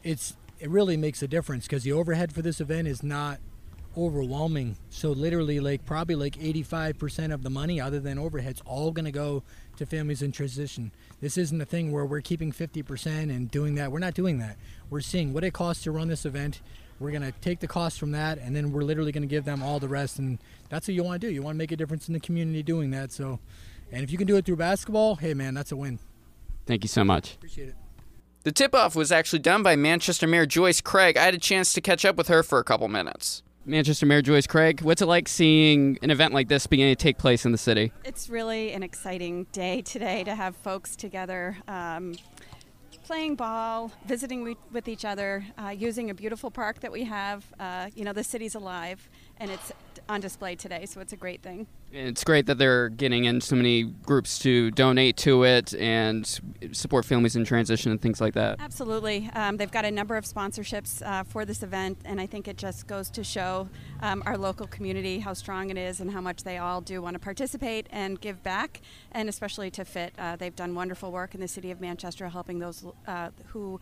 it's 0.03 0.37
it 0.61 0.71
really 0.71 0.97
makes 0.97 1.23
a 1.23 1.29
difference 1.29 1.67
because 1.67 1.83
the 1.83 1.93
overhead 1.93 2.33
for 2.33 2.43
this 2.43 2.61
event 2.61 2.89
is 2.89 3.03
not 3.03 3.39
overwhelming. 3.97 4.77
So 4.91 5.11
literally, 5.11 5.61
like 5.61 5.85
probably 5.85 6.15
like 6.15 6.37
85% 6.37 7.33
of 7.33 7.43
the 7.43 7.51
money, 7.51 7.81
other 7.81 8.01
than 8.01 8.19
overheads, 8.19 8.61
all 8.67 8.91
going 8.91 9.05
to 9.05 9.13
go 9.13 9.43
to 9.77 9.87
families 9.87 10.23
in 10.23 10.33
transition. 10.33 10.93
This 11.21 11.39
isn't 11.39 11.61
a 11.61 11.65
thing 11.65 11.93
where 11.93 12.05
we're 12.05 12.21
keeping 12.21 12.53
50% 12.53 13.07
and 13.07 13.51
doing 13.51 13.77
that. 13.77 13.93
We're 13.93 13.99
not 13.99 14.15
doing 14.15 14.39
that. 14.39 14.57
We're 14.91 15.01
seeing 15.01 15.33
what 15.33 15.45
it 15.45 15.53
costs 15.53 15.85
to 15.85 15.91
run 15.91 16.09
this 16.09 16.25
event. 16.25 16.61
We're 17.01 17.11
going 17.11 17.23
to 17.23 17.33
take 17.41 17.61
the 17.61 17.67
cost 17.67 17.99
from 17.99 18.13
that, 18.13 18.39
and 18.39 18.55
then 18.55 18.71
we're 18.71 18.83
literally 18.83 19.11
going 19.11 19.23
to 19.23 19.29
give 19.29 19.45
them 19.45 19.63
all 19.63 19.81
the 19.81 19.89
rest. 19.89 20.19
And 20.19 20.39
that's 20.69 20.87
what 20.87 20.95
you 20.95 21.03
want 21.03 21.21
to 21.21 21.27
do. 21.27 21.33
You 21.33 21.43
want 21.43 21.57
to 21.57 21.59
make 21.59 21.73
a 21.73 21.77
difference 21.77 22.09
in 22.09 22.15
the 22.15 22.21
community 22.21 22.63
doing 22.63 22.91
that. 22.91 23.11
So 23.11 23.41
and 23.95 24.03
if 24.03 24.11
you 24.11 24.19
can 24.19 24.27
do 24.27 24.37
it 24.37 24.45
through 24.45 24.57
basketball, 24.57 25.15
hey 25.15 25.35
man, 25.35 25.55
that's 25.55 25.71
a 25.71 25.77
win. 25.77 26.01
Thank 26.67 26.83
you 26.83 26.89
so 26.89 27.05
much. 27.05 27.35
Appreciate 27.35 27.69
it. 27.69 27.77
The 28.43 28.53
tip 28.53 28.75
off 28.75 28.97
was 28.97 29.13
actually 29.13 29.39
done 29.39 29.63
by 29.63 29.77
Manchester 29.77 30.27
Mayor 30.27 30.47
Joyce 30.47 30.81
Craig. 30.81 31.17
I 31.17 31.23
had 31.23 31.35
a 31.35 31.39
chance 31.39 31.73
to 31.75 31.81
catch 31.81 32.05
up 32.05 32.17
with 32.17 32.29
her 32.29 32.43
for 32.43 32.59
a 32.59 32.65
couple 32.65 32.89
minutes. 32.89 33.43
Manchester 33.65 34.05
Mayor 34.05 34.21
Joyce 34.21 34.47
Craig, 34.47 34.83
what's 34.83 35.01
it 35.01 35.07
like 35.07 35.29
seeing 35.29 35.97
an 36.03 36.11
event 36.11 36.35
like 36.35 36.49
this 36.49 36.67
beginning 36.67 36.95
to 36.95 37.03
take 37.03 37.17
place 37.17 37.47
in 37.47 37.53
the 37.53 37.59
city? 37.59 37.93
It's 38.05 38.29
really 38.29 38.73
an 38.73 38.83
exciting 38.83 39.45
day 39.53 39.81
today 39.81 40.25
to 40.25 40.35
have 40.35 40.57
folks 40.57 40.97
together. 40.97 41.57
Um, 41.69 42.17
playing 43.05 43.37
ball, 43.37 43.93
visiting 44.07 44.57
with 44.73 44.89
each 44.89 45.05
other, 45.05 45.45
uh, 45.57 45.69
using 45.69 46.11
a 46.11 46.15
beautiful 46.15 46.51
park 46.51 46.81
that 46.81 46.91
we 46.91 47.05
have. 47.05 47.45
Uh, 47.61 47.91
you 47.95 48.05
know, 48.05 48.13
the 48.13 48.25
city's 48.25 48.55
alive, 48.55 49.09
and 49.39 49.51
it's 49.51 49.73
on 50.09 50.21
display 50.21 50.57
today, 50.57 50.87
so 50.87 51.01
it's 51.01 51.13
a 51.13 51.17
great 51.17 51.43
thing. 51.43 51.67
It's 51.97 52.25
great 52.25 52.47
that 52.47 52.59
they're 52.59 52.89
getting 52.89 53.25
in 53.25 53.41
so 53.41 53.55
many 53.55 53.85
groups 53.85 54.41
to 54.41 54.73
donate 54.73 55.17
to 55.19 55.45
it 55.45 55.73
and 55.75 56.27
support 56.73 57.05
families 57.05 57.37
in 57.37 57.45
transition 57.45 57.93
and 57.93 58.03
things 58.03 58.21
like 58.21 58.35
that. 58.35 58.59
Absolutely. 58.59 59.31
Um, 59.33 59.59
they've 59.59 59.71
got 59.71 59.85
a 59.85 59.93
number 59.93 60.17
of 60.17 60.25
sponsorships 60.25 61.07
uh, 61.07 61.23
for 61.23 61.45
this 61.45 61.63
event, 61.63 61.99
and 62.05 62.21
I 62.21 62.27
think 62.27 62.49
it 62.49 62.57
just 62.57 62.89
goes 62.89 63.11
to 63.11 63.23
show 63.23 63.69
um, 64.03 64.25
our 64.27 64.37
local 64.37 64.67
community 64.67 65.21
how 65.21 65.35
strong 65.35 65.71
it 65.71 65.77
is 65.77 66.01
and 66.01 66.11
how 66.11 66.21
much 66.21 66.43
they 66.43 66.59
all 66.59 66.81
do 66.81 67.01
want 67.01 67.15
to 67.15 67.21
participate 67.21 67.87
and 67.91 68.21
give 68.21 68.43
back, 68.43 68.81
and 69.13 69.29
especially 69.29 69.71
to 69.71 69.85
FIT. 69.85 70.15
Uh, 70.19 70.35
they've 70.35 70.57
done 70.57 70.75
wonderful 70.75 71.13
work 71.13 71.33
in 71.37 71.41
the 71.41 71.47
city 71.47 71.71
of 71.71 71.81
Manchester 71.81 72.29
helping 72.29 72.59
those 72.59 72.85
uh, 73.07 73.31
who 73.47 73.79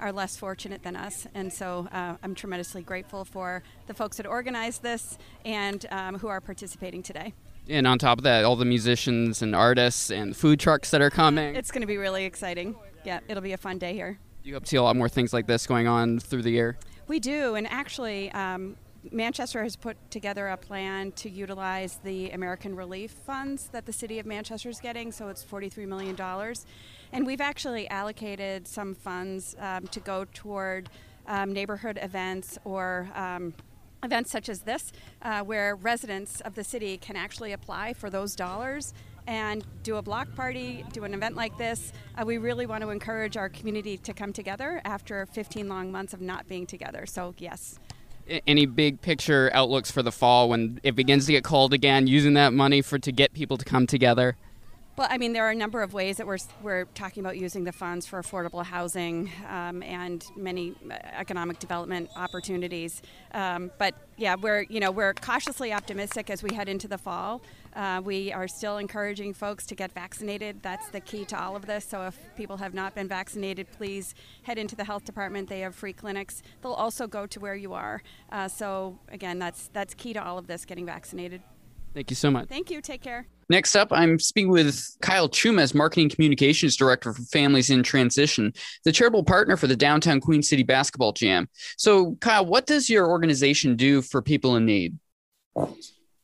are 0.00 0.10
less 0.10 0.36
fortunate 0.36 0.82
than 0.82 0.96
us, 0.96 1.28
and 1.32 1.52
so 1.52 1.86
uh, 1.92 2.16
I'm 2.24 2.34
tremendously 2.34 2.82
grateful 2.82 3.24
for 3.24 3.62
the 3.86 3.94
folks 3.94 4.16
that 4.16 4.26
organized 4.26 4.82
this 4.82 5.16
and 5.44 5.86
um, 5.92 6.18
who 6.18 6.26
are 6.26 6.40
participating 6.40 7.04
today. 7.04 7.32
And 7.68 7.86
on 7.86 7.98
top 7.98 8.18
of 8.18 8.24
that, 8.24 8.44
all 8.44 8.56
the 8.56 8.64
musicians 8.64 9.42
and 9.42 9.54
artists 9.54 10.10
and 10.10 10.36
food 10.36 10.58
trucks 10.58 10.90
that 10.90 11.00
are 11.00 11.10
coming. 11.10 11.54
It's 11.54 11.70
going 11.70 11.82
to 11.82 11.86
be 11.86 11.96
really 11.96 12.24
exciting. 12.24 12.74
Yeah, 13.04 13.20
it'll 13.28 13.42
be 13.42 13.52
a 13.52 13.58
fun 13.58 13.78
day 13.78 13.94
here. 13.94 14.18
Do 14.42 14.48
You 14.48 14.54
hope 14.56 14.64
to 14.64 14.68
see 14.68 14.76
a 14.76 14.82
lot 14.82 14.96
more 14.96 15.08
things 15.08 15.32
like 15.32 15.46
this 15.46 15.66
going 15.66 15.86
on 15.86 16.18
through 16.18 16.42
the 16.42 16.50
year? 16.50 16.76
We 17.06 17.20
do, 17.20 17.54
and 17.54 17.66
actually, 17.68 18.32
um, 18.32 18.76
Manchester 19.10 19.62
has 19.62 19.76
put 19.76 19.96
together 20.10 20.48
a 20.48 20.56
plan 20.56 21.12
to 21.12 21.28
utilize 21.28 21.98
the 22.04 22.30
American 22.30 22.76
Relief 22.76 23.10
Funds 23.10 23.68
that 23.72 23.86
the 23.86 23.92
city 23.92 24.18
of 24.18 24.26
Manchester 24.26 24.68
is 24.68 24.80
getting, 24.80 25.10
so 25.10 25.28
it's 25.28 25.44
$43 25.44 25.86
million. 25.88 26.16
And 27.12 27.26
we've 27.26 27.40
actually 27.40 27.88
allocated 27.88 28.68
some 28.68 28.94
funds 28.94 29.56
um, 29.58 29.86
to 29.88 30.00
go 30.00 30.24
toward 30.32 30.88
um, 31.26 31.52
neighborhood 31.52 31.98
events 32.00 32.58
or 32.64 33.08
um, 33.14 33.54
events 34.02 34.30
such 34.30 34.48
as 34.48 34.62
this, 34.62 34.92
uh, 35.22 35.42
where 35.42 35.76
residents 35.76 36.40
of 36.40 36.54
the 36.54 36.64
city 36.64 36.98
can 36.98 37.16
actually 37.16 37.52
apply 37.52 37.92
for 37.92 38.10
those 38.10 38.34
dollars 38.34 38.92
and 39.28 39.64
do 39.84 39.96
a 39.96 40.02
block 40.02 40.34
party, 40.34 40.84
do 40.92 41.04
an 41.04 41.14
event 41.14 41.36
like 41.36 41.56
this. 41.56 41.92
Uh, 42.18 42.24
we 42.26 42.38
really 42.38 42.66
want 42.66 42.82
to 42.82 42.90
encourage 42.90 43.36
our 43.36 43.48
community 43.48 43.96
to 43.96 44.12
come 44.12 44.32
together 44.32 44.80
after 44.84 45.26
15 45.26 45.68
long 45.68 45.92
months 45.92 46.12
of 46.12 46.20
not 46.20 46.48
being 46.48 46.66
together. 46.66 47.06
So, 47.06 47.34
yes. 47.38 47.78
Any 48.46 48.66
big 48.66 49.00
picture 49.00 49.50
outlooks 49.52 49.90
for 49.90 50.02
the 50.02 50.12
fall 50.12 50.48
when 50.48 50.80
it 50.82 50.96
begins 50.96 51.26
to 51.26 51.32
get 51.32 51.44
cold 51.44 51.72
again, 51.72 52.06
using 52.06 52.34
that 52.34 52.52
money 52.52 52.82
for 52.82 52.98
to 52.98 53.12
get 53.12 53.32
people 53.32 53.56
to 53.58 53.64
come 53.64 53.86
together? 53.86 54.36
Well, 54.94 55.08
I 55.10 55.16
mean, 55.16 55.32
there 55.32 55.46
are 55.46 55.50
a 55.50 55.54
number 55.54 55.82
of 55.82 55.94
ways 55.94 56.18
that 56.18 56.26
we're, 56.26 56.36
we're 56.60 56.84
talking 56.84 57.22
about 57.22 57.38
using 57.38 57.64
the 57.64 57.72
funds 57.72 58.06
for 58.06 58.22
affordable 58.22 58.62
housing 58.62 59.30
um, 59.48 59.82
and 59.82 60.22
many 60.36 60.74
uh, 60.84 60.94
economic 61.16 61.58
development 61.58 62.10
opportunities. 62.14 63.00
Um, 63.32 63.70
but 63.78 63.94
yeah, 64.18 64.34
we're 64.34 64.62
you 64.68 64.80
know 64.80 64.90
we're 64.90 65.14
cautiously 65.14 65.72
optimistic 65.72 66.28
as 66.28 66.42
we 66.42 66.54
head 66.54 66.68
into 66.68 66.88
the 66.88 66.98
fall. 66.98 67.40
Uh, 67.74 68.02
we 68.04 68.34
are 68.34 68.46
still 68.46 68.76
encouraging 68.76 69.32
folks 69.32 69.64
to 69.68 69.74
get 69.74 69.92
vaccinated. 69.92 70.62
That's 70.62 70.90
the 70.90 71.00
key 71.00 71.24
to 71.24 71.42
all 71.42 71.56
of 71.56 71.64
this. 71.64 71.86
So 71.86 72.02
if 72.02 72.18
people 72.36 72.58
have 72.58 72.74
not 72.74 72.94
been 72.94 73.08
vaccinated, 73.08 73.68
please 73.72 74.14
head 74.42 74.58
into 74.58 74.76
the 74.76 74.84
health 74.84 75.06
department. 75.06 75.48
They 75.48 75.60
have 75.60 75.74
free 75.74 75.94
clinics. 75.94 76.42
They'll 76.60 76.72
also 76.74 77.06
go 77.06 77.26
to 77.26 77.40
where 77.40 77.54
you 77.54 77.72
are. 77.72 78.02
Uh, 78.30 78.46
so 78.46 78.98
again, 79.08 79.38
that's 79.38 79.70
that's 79.72 79.94
key 79.94 80.12
to 80.12 80.22
all 80.22 80.36
of 80.36 80.48
this: 80.48 80.66
getting 80.66 80.84
vaccinated. 80.84 81.40
Thank 81.94 82.10
you 82.10 82.16
so 82.16 82.30
much. 82.30 82.48
Thank 82.50 82.70
you. 82.70 82.82
Take 82.82 83.00
care. 83.00 83.26
Next 83.48 83.76
up, 83.76 83.88
I'm 83.90 84.18
speaking 84.18 84.50
with 84.50 84.96
Kyle 85.00 85.28
Chumas, 85.28 85.74
Marketing 85.74 86.08
Communications 86.08 86.76
Director 86.76 87.12
for 87.12 87.22
Families 87.22 87.70
in 87.70 87.82
Transition, 87.82 88.52
the 88.84 88.92
charitable 88.92 89.24
partner 89.24 89.56
for 89.56 89.66
the 89.66 89.76
Downtown 89.76 90.20
Queen 90.20 90.42
City 90.42 90.62
Basketball 90.62 91.12
Jam. 91.12 91.48
So, 91.76 92.16
Kyle, 92.20 92.46
what 92.46 92.66
does 92.66 92.88
your 92.88 93.08
organization 93.08 93.76
do 93.76 94.02
for 94.02 94.22
people 94.22 94.56
in 94.56 94.64
need? 94.64 94.98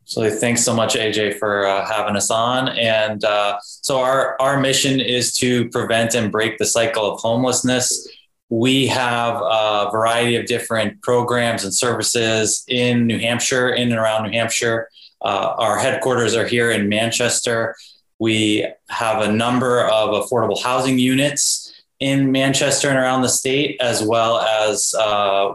So 0.09 0.31
thanks 0.31 0.65
so 0.65 0.75
much, 0.75 0.95
AJ, 0.95 1.39
for 1.39 1.67
uh, 1.67 1.85
having 1.87 2.17
us 2.17 2.31
on. 2.31 2.71
And 2.71 3.23
uh, 3.25 3.59
so 3.61 4.01
our 4.01 4.41
our 4.41 4.59
mission 4.59 5.01
is 5.01 5.35
to 5.35 5.69
prevent 5.69 6.15
and 6.15 6.33
break 6.33 6.57
the 6.57 6.65
cycle 6.65 7.13
of 7.13 7.21
homelessness. 7.21 8.09
We 8.49 8.87
have 8.87 9.37
a 9.43 9.91
variety 9.93 10.37
of 10.37 10.47
different 10.47 11.03
programs 11.03 11.65
and 11.65 11.75
services 11.75 12.65
in 12.69 13.07
New 13.07 13.19
Hampshire, 13.19 13.69
in 13.69 13.91
and 13.91 13.99
around 13.99 14.25
New 14.25 14.33
Hampshire. 14.33 14.89
Uh, 15.21 15.55
our 15.59 15.79
headquarters 15.79 16.35
are 16.37 16.47
here 16.47 16.71
in 16.71 16.89
Manchester. 16.89 17.77
We 18.19 18.67
have 18.89 19.23
a 19.23 19.33
number 19.33 19.85
of 19.87 20.11
affordable 20.11 20.61
housing 20.61 20.99
units 20.99 21.73
in 22.01 22.31
Manchester 22.31 22.89
and 22.89 22.99
around 22.99 23.23
the 23.23 23.29
state, 23.29 23.81
as 23.81 24.03
well 24.03 24.39
as 24.39 24.95
uh, 24.95 25.55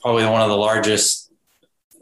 probably 0.00 0.24
one 0.24 0.42
of 0.42 0.48
the 0.48 0.56
largest 0.56 1.30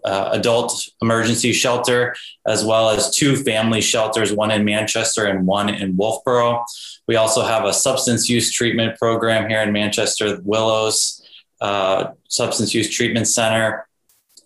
uh, 0.05 0.31
adult 0.33 0.89
emergency 1.03 1.53
shelter, 1.53 2.15
as 2.47 2.65
well 2.65 2.91
as 2.91 3.11
two 3.11 3.37
family 3.37 3.81
shelters, 3.81 4.33
one 4.33 4.51
in 4.51 4.65
Manchester 4.65 5.27
and 5.27 5.47
one 5.47 5.69
in 5.69 5.97
Wolfeboro. 5.97 6.65
We 7.09 7.17
also 7.17 7.43
have 7.43 7.65
a 7.65 7.73
substance 7.73 8.29
use 8.29 8.53
treatment 8.53 8.99
program 8.99 9.49
here 9.49 9.61
in 9.61 9.73
Manchester, 9.73 10.39
Willows 10.43 11.23
uh, 11.61 12.13
Substance 12.29 12.75
Use 12.75 12.91
Treatment 12.91 13.27
Center 13.27 13.89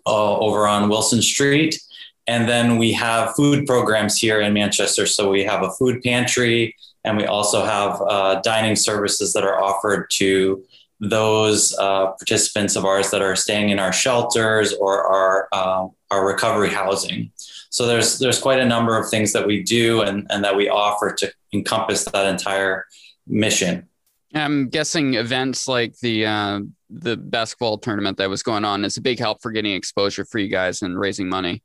uh, 0.06 0.38
over 0.38 0.66
on 0.66 0.88
Wilson 0.88 1.22
Street. 1.22 1.80
And 2.26 2.48
then 2.48 2.78
we 2.78 2.92
have 2.92 3.34
food 3.34 3.66
programs 3.66 4.18
here 4.18 4.40
in 4.40 4.52
Manchester. 4.52 5.06
So 5.06 5.30
we 5.30 5.42
have 5.44 5.62
a 5.62 5.70
food 5.72 6.02
pantry 6.02 6.76
and 7.04 7.16
we 7.16 7.24
also 7.24 7.64
have 7.64 8.00
uh, 8.02 8.40
dining 8.42 8.76
services 8.76 9.32
that 9.32 9.42
are 9.42 9.60
offered 9.60 10.10
to 10.10 10.62
those 11.00 11.76
uh, 11.78 12.08
participants 12.08 12.76
of 12.76 12.84
ours 12.84 13.10
that 13.10 13.22
are 13.22 13.34
staying 13.34 13.70
in 13.70 13.78
our 13.78 13.92
shelters 13.92 14.74
or 14.74 15.02
our, 15.02 15.48
uh, 15.52 15.86
our 16.10 16.26
recovery 16.26 16.68
housing. 16.68 17.30
So 17.70 17.86
there's, 17.86 18.18
there's 18.18 18.38
quite 18.38 18.60
a 18.60 18.66
number 18.66 18.98
of 18.98 19.08
things 19.08 19.32
that 19.32 19.46
we 19.46 19.62
do 19.62 20.02
and, 20.02 20.26
and 20.28 20.44
that 20.44 20.54
we 20.54 20.68
offer 20.68 21.14
to 21.14 21.32
encompass 21.54 22.04
that 22.04 22.26
entire 22.26 22.84
mission. 23.26 23.88
I'm 24.34 24.68
guessing 24.68 25.14
events 25.14 25.66
like 25.66 25.98
the 25.98 26.26
uh, 26.26 26.60
the 26.88 27.16
basketball 27.16 27.78
tournament 27.78 28.18
that 28.18 28.28
was 28.28 28.42
going 28.42 28.64
on 28.64 28.84
is 28.84 28.96
a 28.96 29.00
big 29.00 29.18
help 29.18 29.42
for 29.42 29.50
getting 29.50 29.72
exposure 29.72 30.24
for 30.24 30.38
you 30.38 30.48
guys 30.48 30.82
and 30.82 30.98
raising 30.98 31.28
money. 31.28 31.62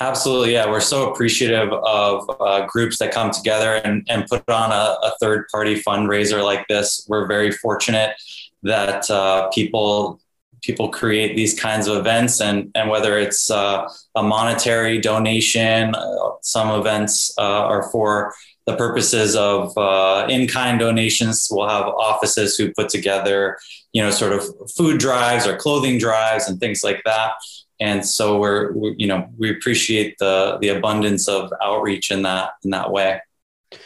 Absolutely, 0.00 0.54
yeah. 0.54 0.68
We're 0.68 0.80
so 0.80 1.12
appreciative 1.12 1.72
of 1.72 2.28
uh, 2.40 2.66
groups 2.66 2.98
that 2.98 3.12
come 3.12 3.30
together 3.30 3.74
and, 3.74 4.04
and 4.08 4.26
put 4.26 4.48
on 4.48 4.72
a, 4.72 4.96
a 5.06 5.12
third 5.20 5.46
party 5.52 5.80
fundraiser 5.80 6.42
like 6.42 6.66
this. 6.66 7.06
We're 7.08 7.28
very 7.28 7.52
fortunate 7.52 8.16
that 8.64 9.08
uh, 9.08 9.48
people 9.50 10.20
people 10.62 10.88
create 10.88 11.36
these 11.36 11.58
kinds 11.58 11.86
of 11.86 11.96
events, 11.96 12.40
and 12.40 12.72
and 12.74 12.90
whether 12.90 13.18
it's 13.18 13.50
uh, 13.52 13.88
a 14.16 14.22
monetary 14.22 15.00
donation, 15.00 15.94
uh, 15.94 16.30
some 16.42 16.70
events 16.80 17.32
uh, 17.38 17.42
are 17.42 17.88
for 17.90 18.34
the 18.66 18.74
purposes 18.74 19.36
of 19.36 19.76
uh, 19.78 20.26
in-kind 20.28 20.80
donations. 20.80 21.46
We'll 21.50 21.68
have 21.68 21.86
offices 21.86 22.56
who 22.56 22.72
put 22.72 22.88
together, 22.88 23.58
you 23.92 24.02
know, 24.02 24.10
sort 24.10 24.32
of 24.32 24.42
food 24.74 24.98
drives 24.98 25.46
or 25.46 25.56
clothing 25.56 25.98
drives 25.98 26.48
and 26.48 26.58
things 26.58 26.82
like 26.82 27.02
that 27.04 27.34
and 27.80 28.04
so 28.04 28.38
we're, 28.38 28.72
we're, 28.72 28.94
you 28.96 29.06
know 29.06 29.28
we 29.38 29.50
appreciate 29.50 30.16
the 30.18 30.58
the 30.60 30.68
abundance 30.68 31.28
of 31.28 31.52
outreach 31.62 32.10
in 32.10 32.22
that 32.22 32.52
in 32.64 32.70
that 32.70 32.90
way. 32.90 33.20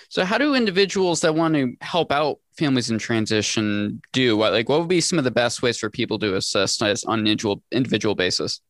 So 0.08 0.24
how 0.24 0.38
do 0.38 0.54
individuals 0.54 1.20
that 1.22 1.34
want 1.34 1.54
to 1.54 1.74
help 1.80 2.12
out 2.12 2.38
families 2.56 2.90
in 2.90 2.98
transition 2.98 4.02
do? 4.12 4.36
What 4.36 4.52
like 4.52 4.68
what 4.68 4.80
would 4.80 4.88
be 4.88 5.00
some 5.00 5.18
of 5.18 5.24
the 5.24 5.30
best 5.30 5.62
ways 5.62 5.78
for 5.78 5.90
people 5.90 6.18
to 6.20 6.36
assist 6.36 6.82
on 6.82 6.90
an 6.90 7.26
individual 7.26 7.62
individual 7.72 8.14
basis? 8.14 8.60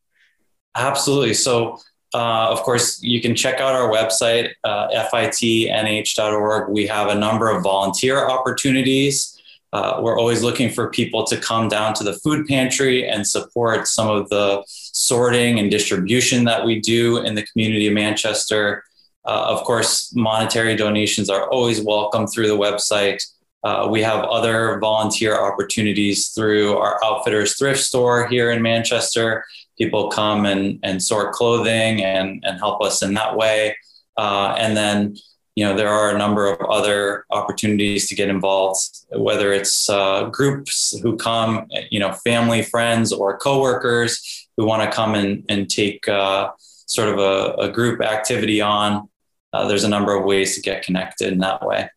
Absolutely. 0.75 1.35
So 1.35 1.79
uh, 2.15 2.49
of 2.51 2.63
course, 2.63 3.03
you 3.03 3.21
can 3.21 3.35
check 3.35 3.61
out 3.61 3.75
our 3.75 3.91
website, 3.91 4.51
uh, 4.65 4.89
fitnh.org. 5.13 6.71
We 6.71 6.87
have 6.87 7.09
a 7.09 7.15
number 7.15 7.51
of 7.51 7.63
volunteer 7.63 8.29
opportunities 8.29 9.38
uh, 9.73 10.01
we're 10.01 10.19
always 10.19 10.43
looking 10.43 10.71
for 10.71 10.91
people 10.91 11.25
to 11.25 11.37
come 11.37 11.69
down 11.69 11.93
to 11.95 12.05
the 12.05 12.15
food 12.15 12.47
pantry 12.47 13.07
and 13.07 13.27
support 13.27 13.87
some 13.87 14.09
of 14.09 14.29
the 14.31 14.63
sorting 14.67 15.59
and 15.59 15.71
distribution 15.71 16.45
that 16.45 16.65
we 16.65 16.81
do 16.81 17.19
in 17.19 17.35
the 17.35 17.47
community 17.47 17.87
of 17.87 17.95
Manchester. 17.95 18.83
Uh, 19.27 19.45
of 19.49 19.63
course, 19.65 20.15
monetary 20.15 20.75
donations 20.75 21.29
are 21.29 21.51
always 21.51 21.83
welcome 21.83 22.27
through 22.27 22.49
the 22.49 22.57
website. 22.57 23.23
Uh, 23.63 23.89
we 23.91 24.01
have 24.01 24.25
other 24.25 24.79
volunteer 24.81 25.37
opportunities 25.37 26.29
through 26.29 26.77
our 26.79 26.99
Outfitters 27.05 27.59
thrift 27.59 27.81
store 27.81 28.27
here 28.29 28.51
in 28.51 28.63
Manchester. 28.63 29.45
People 29.77 30.09
come 30.09 30.47
and, 30.47 30.79
and 30.83 31.03
sort 31.03 31.33
clothing 31.33 32.03
and, 32.03 32.43
and 32.47 32.59
help 32.59 32.83
us 32.83 33.03
in 33.03 33.15
that 33.15 33.37
way. 33.37 33.77
Uh, 34.17 34.55
and 34.59 34.77
then 34.77 35.17
you 35.59 35.65
know 35.65 35.75
there 35.75 35.88
are 35.88 36.15
a 36.15 36.19
number 36.19 36.47
of 36.47 36.61
other 36.71 37.25
opportunities 37.31 38.09
to 38.09 38.15
get 38.15 38.29
involved 38.29 38.79
whether 39.11 39.53
it's 39.53 39.91
uh, 39.91 40.27
groups 40.27 40.97
who 41.03 41.17
come 41.17 41.67
you 41.91 41.99
know 41.99 42.12
family 42.12 42.62
friends 42.62 43.12
or 43.12 43.37
coworkers 43.38 44.47
who 44.57 44.65
want 44.65 44.88
to 44.88 44.97
come 44.97 45.17
and, 45.17 45.45
and 45.49 45.69
take 45.69 46.07
uh, 46.07 46.50
sort 46.87 47.09
of 47.09 47.19
a, 47.19 47.67
a, 47.67 47.73
group 47.73 48.00
activity 48.00 48.61
on. 48.61 49.09
Uh, 49.53 49.67
there's 49.67 49.83
a 49.83 49.88
number 49.88 50.17
of 50.17 50.25
ways 50.25 50.55
to 50.55 50.61
get 50.61 50.83
connected 50.83 51.33
in 51.33 51.38
that 51.38 51.65
way. 51.67 51.91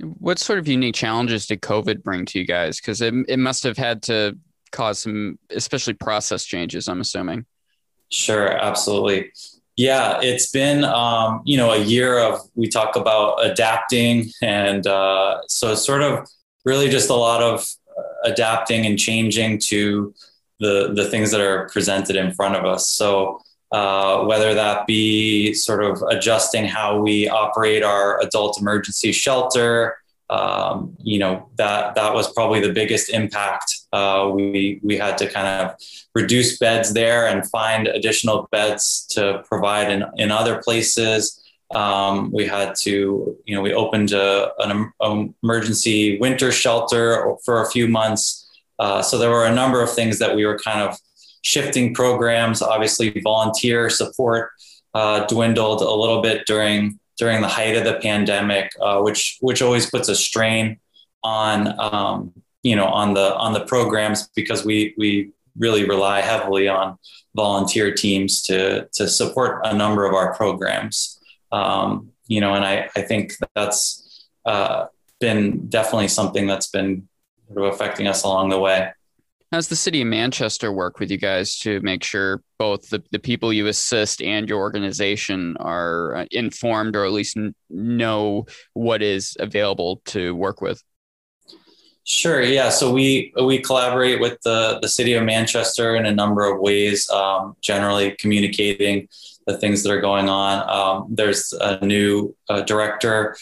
What 0.00 0.38
sort 0.38 0.58
of 0.58 0.68
unique 0.68 0.94
challenges 0.94 1.46
did 1.46 1.62
covid 1.62 2.02
bring 2.02 2.26
to 2.26 2.38
you 2.38 2.46
guys? 2.46 2.78
Because 2.78 3.00
it, 3.00 3.14
it 3.26 3.38
must 3.38 3.62
have 3.62 3.78
had 3.78 4.02
to 4.02 4.36
cause 4.70 4.98
some 4.98 5.38
especially 5.48 5.94
process 5.94 6.44
changes 6.44 6.88
i'm 6.88 7.00
assuming. 7.00 7.46
Sure 8.10 8.52
absolutely 8.52 9.32
yeah, 9.78 10.18
it's 10.20 10.50
been 10.50 10.82
um, 10.82 11.40
you 11.44 11.56
know 11.56 11.70
a 11.70 11.78
year 11.78 12.18
of 12.18 12.40
we 12.56 12.66
talk 12.68 12.96
about 12.96 13.36
adapting, 13.44 14.28
and 14.42 14.84
uh, 14.84 15.38
so 15.46 15.76
sort 15.76 16.02
of 16.02 16.28
really 16.64 16.88
just 16.88 17.10
a 17.10 17.14
lot 17.14 17.44
of 17.44 17.64
uh, 17.96 18.02
adapting 18.24 18.86
and 18.86 18.98
changing 18.98 19.60
to 19.66 20.12
the 20.58 20.92
the 20.94 21.08
things 21.08 21.30
that 21.30 21.40
are 21.40 21.68
presented 21.68 22.16
in 22.16 22.34
front 22.34 22.56
of 22.56 22.64
us. 22.64 22.90
So 22.90 23.40
uh, 23.70 24.24
whether 24.24 24.52
that 24.52 24.84
be 24.88 25.54
sort 25.54 25.84
of 25.84 26.02
adjusting 26.10 26.64
how 26.64 26.98
we 27.00 27.28
operate 27.28 27.84
our 27.84 28.20
adult 28.20 28.60
emergency 28.60 29.12
shelter, 29.12 29.96
um, 30.30 30.96
you 31.02 31.18
know 31.18 31.48
that 31.56 31.94
that 31.94 32.14
was 32.14 32.32
probably 32.32 32.60
the 32.60 32.72
biggest 32.72 33.10
impact. 33.10 33.74
Uh, 33.92 34.30
we 34.32 34.80
we 34.82 34.96
had 34.96 35.16
to 35.18 35.28
kind 35.28 35.46
of 35.46 35.76
reduce 36.14 36.58
beds 36.58 36.92
there 36.92 37.26
and 37.26 37.48
find 37.50 37.86
additional 37.88 38.48
beds 38.52 39.06
to 39.10 39.42
provide 39.48 39.90
in, 39.90 40.04
in 40.16 40.30
other 40.30 40.60
places. 40.62 41.42
Um, 41.74 42.30
we 42.32 42.46
had 42.46 42.74
to, 42.76 43.36
you 43.44 43.54
know, 43.54 43.60
we 43.60 43.74
opened 43.74 44.12
a, 44.12 44.52
an 44.58 44.92
emergency 45.42 46.18
winter 46.18 46.50
shelter 46.50 47.36
for 47.44 47.62
a 47.62 47.70
few 47.70 47.86
months. 47.88 48.48
Uh, 48.78 49.02
so 49.02 49.18
there 49.18 49.30
were 49.30 49.44
a 49.44 49.54
number 49.54 49.82
of 49.82 49.92
things 49.92 50.18
that 50.18 50.34
we 50.34 50.46
were 50.46 50.58
kind 50.58 50.80
of 50.80 50.96
shifting 51.42 51.94
programs. 51.94 52.62
Obviously, 52.62 53.10
volunteer 53.22 53.90
support 53.90 54.50
uh, 54.94 55.26
dwindled 55.26 55.82
a 55.82 55.90
little 55.90 56.22
bit 56.22 56.46
during 56.46 56.98
during 57.18 57.40
the 57.40 57.48
height 57.48 57.76
of 57.76 57.84
the 57.84 57.94
pandemic, 58.00 58.72
uh, 58.80 59.00
which 59.00 59.38
which 59.40 59.60
always 59.60 59.90
puts 59.90 60.08
a 60.08 60.14
strain 60.14 60.78
on 61.22 61.78
um, 61.78 62.32
you 62.62 62.76
know 62.76 62.86
on 62.86 63.14
the 63.14 63.36
on 63.36 63.52
the 63.52 63.64
programs 63.64 64.28
because 64.34 64.64
we 64.64 64.94
we 64.96 65.30
really 65.58 65.84
rely 65.88 66.20
heavily 66.20 66.68
on 66.68 66.96
volunteer 67.34 67.92
teams 67.92 68.42
to 68.42 68.88
to 68.92 69.08
support 69.08 69.60
a 69.64 69.74
number 69.74 70.04
of 70.04 70.14
our 70.14 70.34
programs. 70.34 71.20
Um, 71.52 72.10
you 72.26 72.40
know, 72.40 72.54
and 72.54 72.64
I 72.64 72.88
I 72.96 73.02
think 73.02 73.34
that's 73.54 74.26
uh, 74.44 74.86
been 75.20 75.68
definitely 75.68 76.08
something 76.08 76.46
that's 76.46 76.68
been 76.68 77.08
sort 77.48 77.66
of 77.66 77.74
affecting 77.74 78.06
us 78.06 78.22
along 78.22 78.50
the 78.50 78.58
way. 78.58 78.92
How's 79.50 79.68
the 79.68 79.76
city 79.76 80.02
of 80.02 80.08
Manchester 80.08 80.70
work 80.70 80.98
with 80.98 81.10
you 81.10 81.16
guys 81.16 81.58
to 81.60 81.80
make 81.80 82.04
sure 82.04 82.42
both 82.58 82.90
the, 82.90 83.02
the 83.12 83.18
people 83.18 83.50
you 83.50 83.66
assist 83.66 84.20
and 84.20 84.46
your 84.46 84.58
organization 84.58 85.56
are 85.58 86.16
uh, 86.16 86.26
informed 86.30 86.94
or 86.94 87.06
at 87.06 87.12
least 87.12 87.38
know 87.70 88.44
what 88.74 89.00
is 89.00 89.38
available 89.40 90.02
to 90.06 90.34
work 90.34 90.60
with? 90.60 90.82
Sure. 92.04 92.42
Yeah. 92.42 92.68
So 92.68 92.92
we 92.92 93.32
we 93.42 93.58
collaborate 93.60 94.20
with 94.20 94.38
the 94.42 94.78
the 94.80 94.88
city 94.88 95.14
of 95.14 95.24
Manchester 95.24 95.96
in 95.96 96.04
a 96.04 96.12
number 96.12 96.50
of 96.50 96.60
ways. 96.60 97.08
Um, 97.10 97.54
generally, 97.62 98.16
communicating 98.18 99.08
the 99.46 99.56
things 99.56 99.82
that 99.82 99.90
are 99.90 100.00
going 100.00 100.28
on. 100.28 100.68
Um, 100.68 101.14
there's 101.14 101.54
a 101.58 101.84
new 101.84 102.36
uh, 102.50 102.62
director 102.62 103.36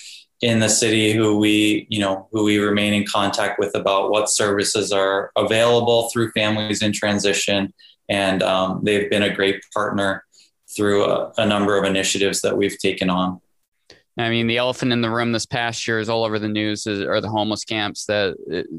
in 0.47 0.61
the 0.61 0.69
city 0.69 1.13
who 1.13 1.37
we 1.37 1.89
you 1.91 1.99
know 1.99 2.29
who 2.31 2.45
we 2.45 2.59
remain 2.59 2.95
in 2.95 3.05
contact 3.05 3.59
with 3.59 3.75
about 3.75 4.11
what 4.11 4.31
services 4.31 4.93
are 4.93 5.33
available 5.35 6.09
through 6.11 6.31
families 6.31 6.83
in 6.83 6.93
transition. 6.93 7.75
And 8.09 8.45
um, 8.45 8.81
they've 8.85 9.11
been 9.11 9.25
a 9.25 9.35
great 9.35 9.61
partner 9.75 10.25
through 10.77 11.05
a, 11.05 11.33
a, 11.39 11.47
number 11.47 11.77
of 11.77 11.85
initiatives 11.85 12.43
that 12.43 12.57
we've 12.57 12.79
taken 12.79 13.11
on. 13.11 13.41
I 14.17 14.31
mean 14.31 14.47
the 14.47 14.59
elephant 14.59 14.93
in 14.93 15.01
the 15.01 15.11
room 15.11 15.33
this 15.33 15.47
past 15.47 15.89
year 15.89 15.99
is 15.99 16.09
all 16.09 16.25
over 16.25 16.39
the 16.39 16.49
news 16.49 16.87
are 16.87 17.21
the 17.21 17.29
homeless 17.29 17.65
camps 17.65 18.05
that 18.07 18.37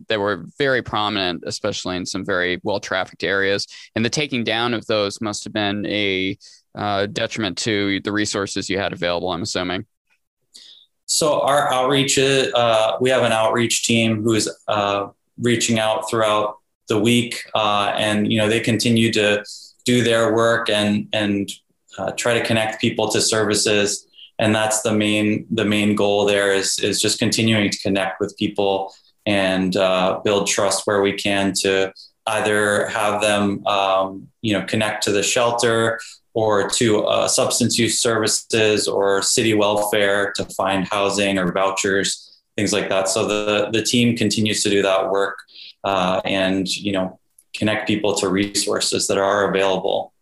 that 0.08 0.22
were 0.22 0.46
very 0.58 0.82
prominent 0.82 1.44
especially 1.46 1.98
in 1.98 2.06
some 2.06 2.24
very 2.24 2.62
well 2.64 2.80
trafficked 2.80 3.26
areas. 3.26 3.68
And 3.94 4.06
the 4.06 4.10
taking 4.10 4.46
down 4.46 4.74
of 4.74 4.86
those 4.86 5.20
must 5.20 5.44
have 5.44 5.52
been 5.52 5.86
a 5.86 6.38
uh, 6.76 7.08
detriment 7.08 7.58
to 7.58 8.00
the 8.06 8.12
resources 8.14 8.70
you 8.70 8.78
had 8.78 8.94
available 8.94 9.32
i'm 9.32 9.42
assuming 9.42 9.86
so 11.08 11.42
our 11.42 11.72
outreach, 11.72 12.20
uh, 12.20 12.98
we 13.00 13.10
have 13.10 13.24
an 13.24 13.32
outreach 13.32 13.84
team 13.86 14.22
who 14.22 14.34
is 14.34 14.50
uh, 14.68 15.08
reaching 15.40 15.80
out 15.80 16.10
throughout 16.10 16.58
the 16.90 17.00
week, 17.00 17.44
uh, 17.56 17.94
and 17.96 18.32
you 18.32 18.38
know 18.38 18.50
they 18.50 18.60
continue 18.60 19.12
to 19.14 19.44
do 19.86 20.04
their 20.04 20.36
work 20.36 20.70
and 20.70 21.08
and 21.14 21.50
uh, 21.98 22.12
try 22.12 22.34
to 22.38 22.46
connect 22.46 22.82
people 22.82 23.10
to 23.10 23.22
services. 23.22 24.06
And 24.38 24.54
that's 24.54 24.82
the 24.82 24.94
main 24.94 25.48
the 25.50 25.66
main 25.66 25.96
goal 25.96 26.26
there 26.26 26.54
is 26.54 26.78
is 26.80 27.02
just 27.02 27.20
continuing 27.20 27.70
to 27.70 27.80
connect 27.80 28.20
with 28.20 28.38
people 28.38 28.94
and 29.26 29.76
uh, 29.78 30.20
build 30.26 30.48
trust 30.48 30.86
where 30.86 31.02
we 31.02 31.14
can 31.14 31.54
to 31.62 31.94
either 32.28 32.88
have 32.88 33.22
them 33.22 33.66
um, 33.66 34.28
you 34.42 34.54
know 34.54 34.66
connect 34.66 35.04
to 35.04 35.12
the 35.14 35.24
shelter 35.24 36.00
or 36.38 36.70
to 36.70 37.04
uh, 37.04 37.28
substance 37.28 37.80
use 37.80 38.00
services 38.00 38.88
or 38.88 39.24
city 39.24 39.56
welfare 39.56 40.32
to 40.34 40.46
find 40.46 40.88
housing 40.88 41.40
or 41.40 41.52
vouchers, 41.52 42.40
things 42.56 42.72
like 42.72 42.90
that. 42.90 43.10
So 43.10 43.28
the, 43.28 43.72
the 43.72 43.82
team 43.82 44.16
continues 44.16 44.62
to 44.62 44.70
do 44.70 44.84
that 44.84 45.10
work 45.10 45.40
uh, 45.84 46.22
and, 46.26 46.68
you 46.68 46.92
know, 46.92 47.20
connect 47.56 47.88
people 47.88 48.14
to 48.18 48.30
resources 48.30 49.08
that 49.08 49.18
are 49.18 49.50
available. 49.50 50.14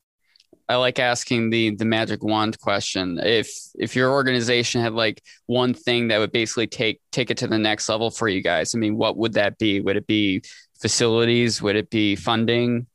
I 0.69 0.77
like 0.77 0.99
asking 0.99 1.49
the 1.49 1.75
the 1.75 1.85
magic 1.85 2.23
wand 2.23 2.57
question. 2.61 3.19
If 3.21 3.49
if 3.77 3.93
your 3.93 4.09
organization 4.11 4.81
had 4.81 4.93
like 4.93 5.21
one 5.47 5.73
thing 5.73 6.07
that 6.07 6.19
would 6.19 6.31
basically 6.31 6.67
take 6.67 7.01
take 7.11 7.29
it 7.29 7.37
to 7.39 7.47
the 7.47 7.59
next 7.59 7.89
level 7.89 8.09
for 8.09 8.29
you 8.29 8.41
guys, 8.41 8.73
I 8.73 8.77
mean, 8.77 8.95
what 8.95 9.17
would 9.17 9.33
that 9.33 9.57
be? 9.57 9.81
Would 9.81 9.97
it 9.97 10.07
be 10.07 10.43
facilities? 10.81 11.61
Would 11.61 11.75
it 11.75 11.89
be 11.89 12.15
funding? 12.15 12.87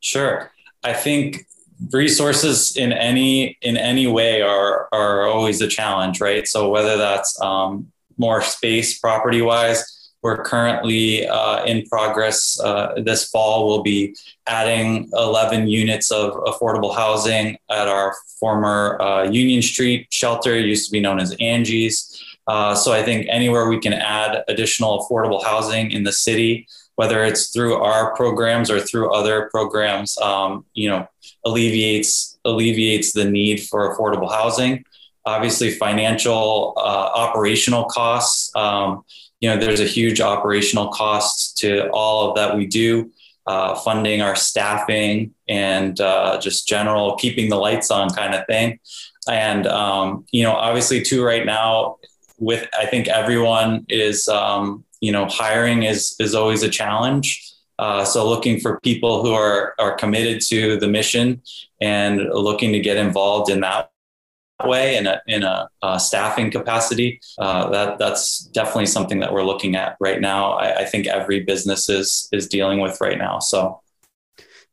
Sure. 0.00 0.52
I 0.84 0.94
think 0.94 1.47
resources 1.92 2.76
in 2.76 2.92
any 2.92 3.56
in 3.62 3.76
any 3.76 4.06
way 4.06 4.42
are 4.42 4.88
are 4.92 5.26
always 5.26 5.60
a 5.60 5.68
challenge, 5.68 6.20
right? 6.20 6.46
So 6.46 6.68
whether 6.68 6.96
that's 6.96 7.40
um, 7.40 7.90
more 8.16 8.42
space 8.42 8.98
property 8.98 9.42
wise, 9.42 10.10
we're 10.22 10.42
currently 10.42 11.26
uh, 11.26 11.64
in 11.64 11.86
progress. 11.86 12.58
Uh, 12.60 13.00
this 13.04 13.28
fall, 13.28 13.68
we'll 13.68 13.82
be 13.82 14.16
adding 14.46 15.08
11 15.12 15.68
units 15.68 16.10
of 16.10 16.32
affordable 16.44 16.94
housing 16.94 17.56
at 17.70 17.86
our 17.86 18.14
former 18.40 19.00
uh, 19.00 19.24
Union 19.24 19.62
Street 19.62 20.08
shelter, 20.10 20.54
it 20.54 20.64
used 20.64 20.86
to 20.86 20.92
be 20.92 21.00
known 21.00 21.20
as 21.20 21.36
Angie's. 21.40 22.24
Uh, 22.46 22.74
so 22.74 22.92
I 22.92 23.02
think 23.02 23.26
anywhere 23.28 23.68
we 23.68 23.78
can 23.78 23.92
add 23.92 24.42
additional 24.48 25.06
affordable 25.06 25.44
housing 25.44 25.90
in 25.90 26.04
the 26.04 26.12
city 26.12 26.66
whether 26.98 27.22
it's 27.22 27.50
through 27.50 27.76
our 27.76 28.12
programs 28.16 28.72
or 28.72 28.80
through 28.80 29.12
other 29.12 29.48
programs, 29.52 30.18
um, 30.18 30.66
you 30.74 30.90
know, 30.90 31.06
alleviates 31.48 32.38
alleviates 32.44 33.12
the 33.12 33.24
need 33.24 33.58
for 33.68 33.80
affordable 33.94 34.30
housing. 34.30 34.84
Obviously, 35.24 35.70
financial 35.70 36.74
uh, 36.76 36.80
operational 37.24 37.84
costs. 37.84 38.54
Um, 38.56 39.02
you 39.40 39.48
know, 39.48 39.56
there's 39.56 39.80
a 39.80 39.84
huge 39.84 40.20
operational 40.20 40.88
cost 40.88 41.58
to 41.58 41.88
all 41.90 42.28
of 42.28 42.36
that 42.36 42.56
we 42.56 42.66
do. 42.66 43.10
Uh, 43.46 43.74
funding 43.76 44.20
our 44.20 44.36
staffing 44.36 45.32
and 45.48 46.02
uh, 46.02 46.38
just 46.38 46.68
general 46.68 47.16
keeping 47.16 47.48
the 47.48 47.56
lights 47.56 47.90
on 47.90 48.10
kind 48.10 48.34
of 48.34 48.44
thing. 48.46 48.78
And 49.26 49.66
um, 49.66 50.26
you 50.32 50.42
know, 50.42 50.52
obviously, 50.52 51.00
too, 51.02 51.24
right 51.24 51.46
now, 51.46 51.96
with 52.38 52.68
I 52.78 52.84
think 52.84 53.08
everyone 53.08 53.86
is 53.88 54.28
um, 54.28 54.84
you 55.00 55.12
know, 55.12 55.26
hiring 55.26 55.84
is 55.84 56.14
is 56.18 56.34
always 56.34 56.62
a 56.62 56.68
challenge. 56.68 57.47
Uh, 57.78 58.04
so 58.04 58.28
looking 58.28 58.58
for 58.58 58.80
people 58.80 59.22
who 59.22 59.32
are 59.32 59.74
are 59.78 59.94
committed 59.94 60.40
to 60.40 60.76
the 60.78 60.88
mission 60.88 61.40
and 61.80 62.20
looking 62.32 62.72
to 62.72 62.80
get 62.80 62.96
involved 62.96 63.50
in 63.50 63.60
that 63.60 63.90
way 64.64 64.96
in 64.96 65.06
a 65.06 65.20
in 65.26 65.42
a 65.42 65.68
uh, 65.82 65.98
staffing 65.98 66.50
capacity. 66.50 67.20
Uh, 67.38 67.70
that 67.70 67.98
that's 67.98 68.40
definitely 68.46 68.86
something 68.86 69.20
that 69.20 69.32
we're 69.32 69.44
looking 69.44 69.76
at 69.76 69.96
right 70.00 70.20
now. 70.20 70.52
I, 70.52 70.80
I, 70.80 70.84
think 70.84 71.06
every 71.06 71.40
business 71.40 71.88
is 71.88 72.28
is 72.32 72.48
dealing 72.48 72.80
with 72.80 73.00
right 73.00 73.18
now. 73.18 73.38
So. 73.38 73.80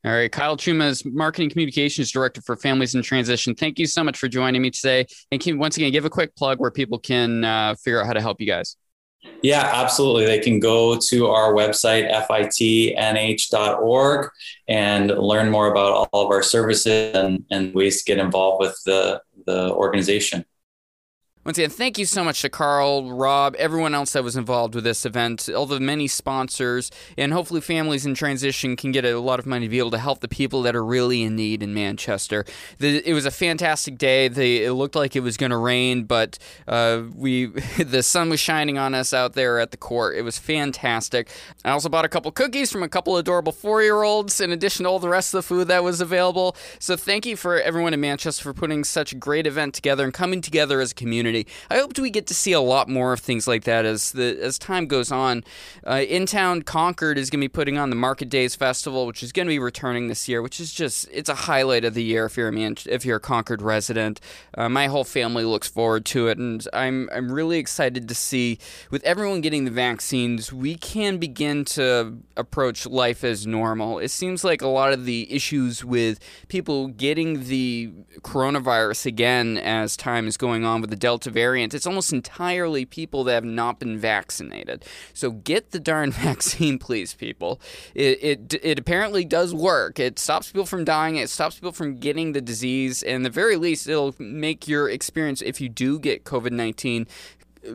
All 0.04 0.12
right, 0.12 0.30
Kyle 0.30 0.56
Chumas 0.56 1.04
Marketing 1.04 1.50
Communications 1.50 2.12
Director 2.12 2.40
for 2.40 2.54
Families 2.54 2.94
in 2.94 3.02
Transition. 3.02 3.56
Thank 3.56 3.76
you 3.80 3.86
so 3.86 4.04
much 4.04 4.16
for 4.16 4.28
joining 4.28 4.62
me 4.62 4.70
today. 4.70 5.06
And 5.32 5.40
can 5.40 5.58
once 5.58 5.76
again 5.76 5.90
give 5.90 6.04
a 6.04 6.10
quick 6.10 6.36
plug 6.36 6.60
where 6.60 6.70
people 6.70 7.00
can 7.00 7.42
uh, 7.42 7.74
figure 7.74 8.00
out 8.00 8.06
how 8.06 8.12
to 8.12 8.20
help 8.20 8.40
you 8.40 8.46
guys. 8.46 8.76
Yeah, 9.42 9.70
absolutely. 9.72 10.26
They 10.26 10.40
can 10.40 10.58
go 10.58 10.98
to 10.98 11.26
our 11.28 11.52
website, 11.52 12.10
fitnh.org, 12.26 13.40
and 14.68 15.10
learn 15.10 15.50
more 15.50 15.70
about 15.70 16.08
all 16.12 16.26
of 16.26 16.30
our 16.30 16.42
services 16.42 17.14
and, 17.14 17.44
and 17.50 17.74
ways 17.74 18.02
to 18.02 18.04
get 18.04 18.18
involved 18.18 18.60
with 18.60 18.80
the, 18.84 19.22
the 19.46 19.72
organization. 19.72 20.44
Once 21.46 21.58
again, 21.58 21.70
thank 21.70 21.96
you 21.96 22.04
so 22.04 22.24
much 22.24 22.42
to 22.42 22.48
Carl, 22.48 23.12
Rob, 23.12 23.54
everyone 23.56 23.94
else 23.94 24.14
that 24.14 24.24
was 24.24 24.34
involved 24.34 24.74
with 24.74 24.82
this 24.82 25.06
event, 25.06 25.48
all 25.48 25.64
the 25.64 25.78
many 25.78 26.08
sponsors, 26.08 26.90
and 27.16 27.32
hopefully 27.32 27.60
families 27.60 28.04
in 28.04 28.16
transition 28.16 28.74
can 28.74 28.90
get 28.90 29.04
a 29.04 29.16
lot 29.20 29.38
of 29.38 29.46
money 29.46 29.66
to 29.66 29.70
be 29.70 29.78
able 29.78 29.92
to 29.92 29.98
help 29.98 30.18
the 30.18 30.26
people 30.26 30.62
that 30.62 30.74
are 30.74 30.84
really 30.84 31.22
in 31.22 31.36
need 31.36 31.62
in 31.62 31.72
Manchester. 31.72 32.44
The, 32.78 33.00
it 33.08 33.14
was 33.14 33.26
a 33.26 33.30
fantastic 33.30 33.96
day. 33.96 34.26
The, 34.26 34.64
it 34.64 34.72
looked 34.72 34.96
like 34.96 35.14
it 35.14 35.20
was 35.20 35.36
going 35.36 35.50
to 35.50 35.56
rain, 35.56 36.02
but 36.02 36.36
uh, 36.66 37.02
we 37.14 37.46
the 37.78 38.02
sun 38.02 38.28
was 38.28 38.40
shining 38.40 38.76
on 38.76 38.92
us 38.92 39.14
out 39.14 39.34
there 39.34 39.60
at 39.60 39.70
the 39.70 39.76
court. 39.76 40.16
It 40.16 40.22
was 40.22 40.40
fantastic. 40.40 41.30
I 41.64 41.70
also 41.70 41.88
bought 41.88 42.04
a 42.04 42.08
couple 42.08 42.32
cookies 42.32 42.72
from 42.72 42.82
a 42.82 42.88
couple 42.88 43.16
adorable 43.18 43.52
four-year-olds, 43.52 44.40
in 44.40 44.50
addition 44.50 44.82
to 44.82 44.90
all 44.90 44.98
the 44.98 45.08
rest 45.08 45.32
of 45.32 45.38
the 45.38 45.42
food 45.46 45.68
that 45.68 45.84
was 45.84 46.00
available. 46.00 46.56
So 46.80 46.96
thank 46.96 47.24
you 47.24 47.36
for 47.36 47.60
everyone 47.60 47.94
in 47.94 48.00
Manchester 48.00 48.42
for 48.42 48.52
putting 48.52 48.82
such 48.82 49.12
a 49.12 49.14
great 49.14 49.46
event 49.46 49.74
together 49.74 50.02
and 50.02 50.12
coming 50.12 50.40
together 50.40 50.80
as 50.80 50.90
a 50.90 50.94
community 50.96 51.35
community. 51.44 51.66
I 51.70 51.78
hope 51.78 51.98
we 51.98 52.10
get 52.10 52.26
to 52.28 52.34
see 52.34 52.52
a 52.52 52.60
lot 52.60 52.88
more 52.88 53.12
of 53.12 53.20
things 53.20 53.46
like 53.46 53.64
that 53.64 53.84
as 53.84 54.12
the 54.12 54.38
as 54.40 54.58
time 54.58 54.86
goes 54.86 55.12
on. 55.12 55.44
Uh, 55.86 56.04
Intown, 56.08 56.62
Concord 56.62 57.18
is 57.18 57.30
going 57.30 57.40
to 57.40 57.44
be 57.44 57.48
putting 57.48 57.78
on 57.78 57.90
the 57.90 57.96
Market 57.96 58.28
Days 58.28 58.54
Festival, 58.54 59.06
which 59.06 59.22
is 59.22 59.32
going 59.32 59.46
to 59.46 59.50
be 59.50 59.58
returning 59.58 60.08
this 60.08 60.28
year, 60.28 60.42
which 60.42 60.60
is 60.60 60.72
just 60.72 61.08
it's 61.12 61.28
a 61.28 61.34
highlight 61.34 61.84
of 61.84 61.94
the 61.94 62.02
year 62.02 62.26
if 62.26 62.36
you're 62.36 62.48
a 62.48 62.52
man, 62.52 62.76
if 62.86 63.04
you're 63.04 63.16
a 63.16 63.20
Concord 63.20 63.62
resident. 63.62 64.20
Uh, 64.56 64.68
my 64.68 64.86
whole 64.86 65.04
family 65.04 65.44
looks 65.44 65.68
forward 65.68 66.04
to 66.06 66.28
it, 66.28 66.38
and 66.38 66.66
I'm 66.72 67.08
I'm 67.12 67.32
really 67.32 67.58
excited 67.58 68.08
to 68.08 68.14
see 68.14 68.58
with 68.90 69.02
everyone 69.04 69.40
getting 69.40 69.64
the 69.64 69.70
vaccines, 69.70 70.52
we 70.52 70.76
can 70.76 71.18
begin 71.18 71.64
to 71.64 72.18
approach 72.36 72.86
life 72.86 73.24
as 73.24 73.46
normal. 73.46 73.98
It 73.98 74.10
seems 74.10 74.44
like 74.44 74.62
a 74.62 74.68
lot 74.68 74.92
of 74.92 75.04
the 75.04 75.32
issues 75.32 75.84
with 75.84 76.18
people 76.48 76.88
getting 76.88 77.44
the 77.44 77.92
coronavirus 78.20 79.06
again 79.06 79.58
as 79.58 79.96
time 79.96 80.26
is 80.26 80.36
going 80.36 80.64
on 80.64 80.80
with 80.80 80.90
the 80.90 80.96
Delta 80.96 81.25
Delta 81.26 81.34
variant, 81.34 81.74
it's 81.74 81.86
almost 81.86 82.12
entirely 82.12 82.84
people 82.84 83.24
that 83.24 83.34
have 83.34 83.44
not 83.44 83.78
been 83.78 83.98
vaccinated. 83.98 84.84
So 85.12 85.30
get 85.32 85.70
the 85.70 85.80
darn 85.80 86.10
vaccine, 86.26 86.78
please, 86.78 87.14
people. 87.14 87.60
It, 87.94 88.22
it, 88.22 88.54
it 88.62 88.78
apparently 88.78 89.24
does 89.24 89.54
work. 89.54 89.98
It 89.98 90.18
stops 90.18 90.50
people 90.50 90.66
from 90.66 90.84
dying, 90.84 91.16
it 91.16 91.30
stops 91.30 91.56
people 91.56 91.72
from 91.72 91.98
getting 91.98 92.32
the 92.32 92.40
disease, 92.40 93.02
and 93.02 93.24
the 93.24 93.30
very 93.30 93.56
least, 93.56 93.88
it'll 93.88 94.14
make 94.18 94.68
your 94.68 94.88
experience, 94.88 95.42
if 95.42 95.60
you 95.60 95.68
do 95.68 95.98
get 95.98 96.24
COVID 96.24 96.52
19, 96.52 97.06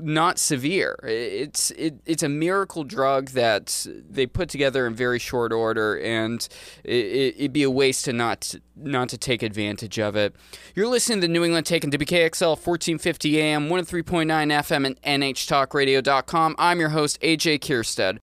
not 0.02 0.40
severe. 0.40 1.00
It's 1.04 1.72
it, 1.72 1.96
it's 2.06 2.24
a 2.24 2.30
miracle 2.30 2.84
drug 2.84 3.30
that 3.30 3.86
they 4.10 4.26
put 4.26 4.50
together 4.50 4.88
in 4.88 4.94
very 4.94 5.20
short 5.20 5.52
order, 5.52 6.00
and 6.00 6.48
it, 6.84 7.40
would 7.40 7.54
be 7.54 7.64
a 7.64 7.72
waste 7.72 8.06
to 8.06 8.14
not 8.14 8.56
not 8.76 9.10
to 9.10 9.18
take 9.18 9.44
advantage 9.44 10.00
of 10.00 10.16
it. 10.16 10.36
You're 10.76 10.88
listening 10.88 11.22
to 11.22 11.28
New 11.28 11.44
England 11.44 11.66
Take 11.66 11.84
oh 11.84 11.88
and 11.88 11.94
WKXL 11.94 12.50
1450 12.50 13.42
AM, 13.42 13.70
103.9 13.70 14.26
FM, 14.28 14.86
and 14.86 15.24
NHTalkRadio.com. 15.24 16.56
I'm 16.58 16.80
your 16.80 16.90
host 16.90 17.20
AJ 17.22 17.60
Kierstead. 17.60 18.20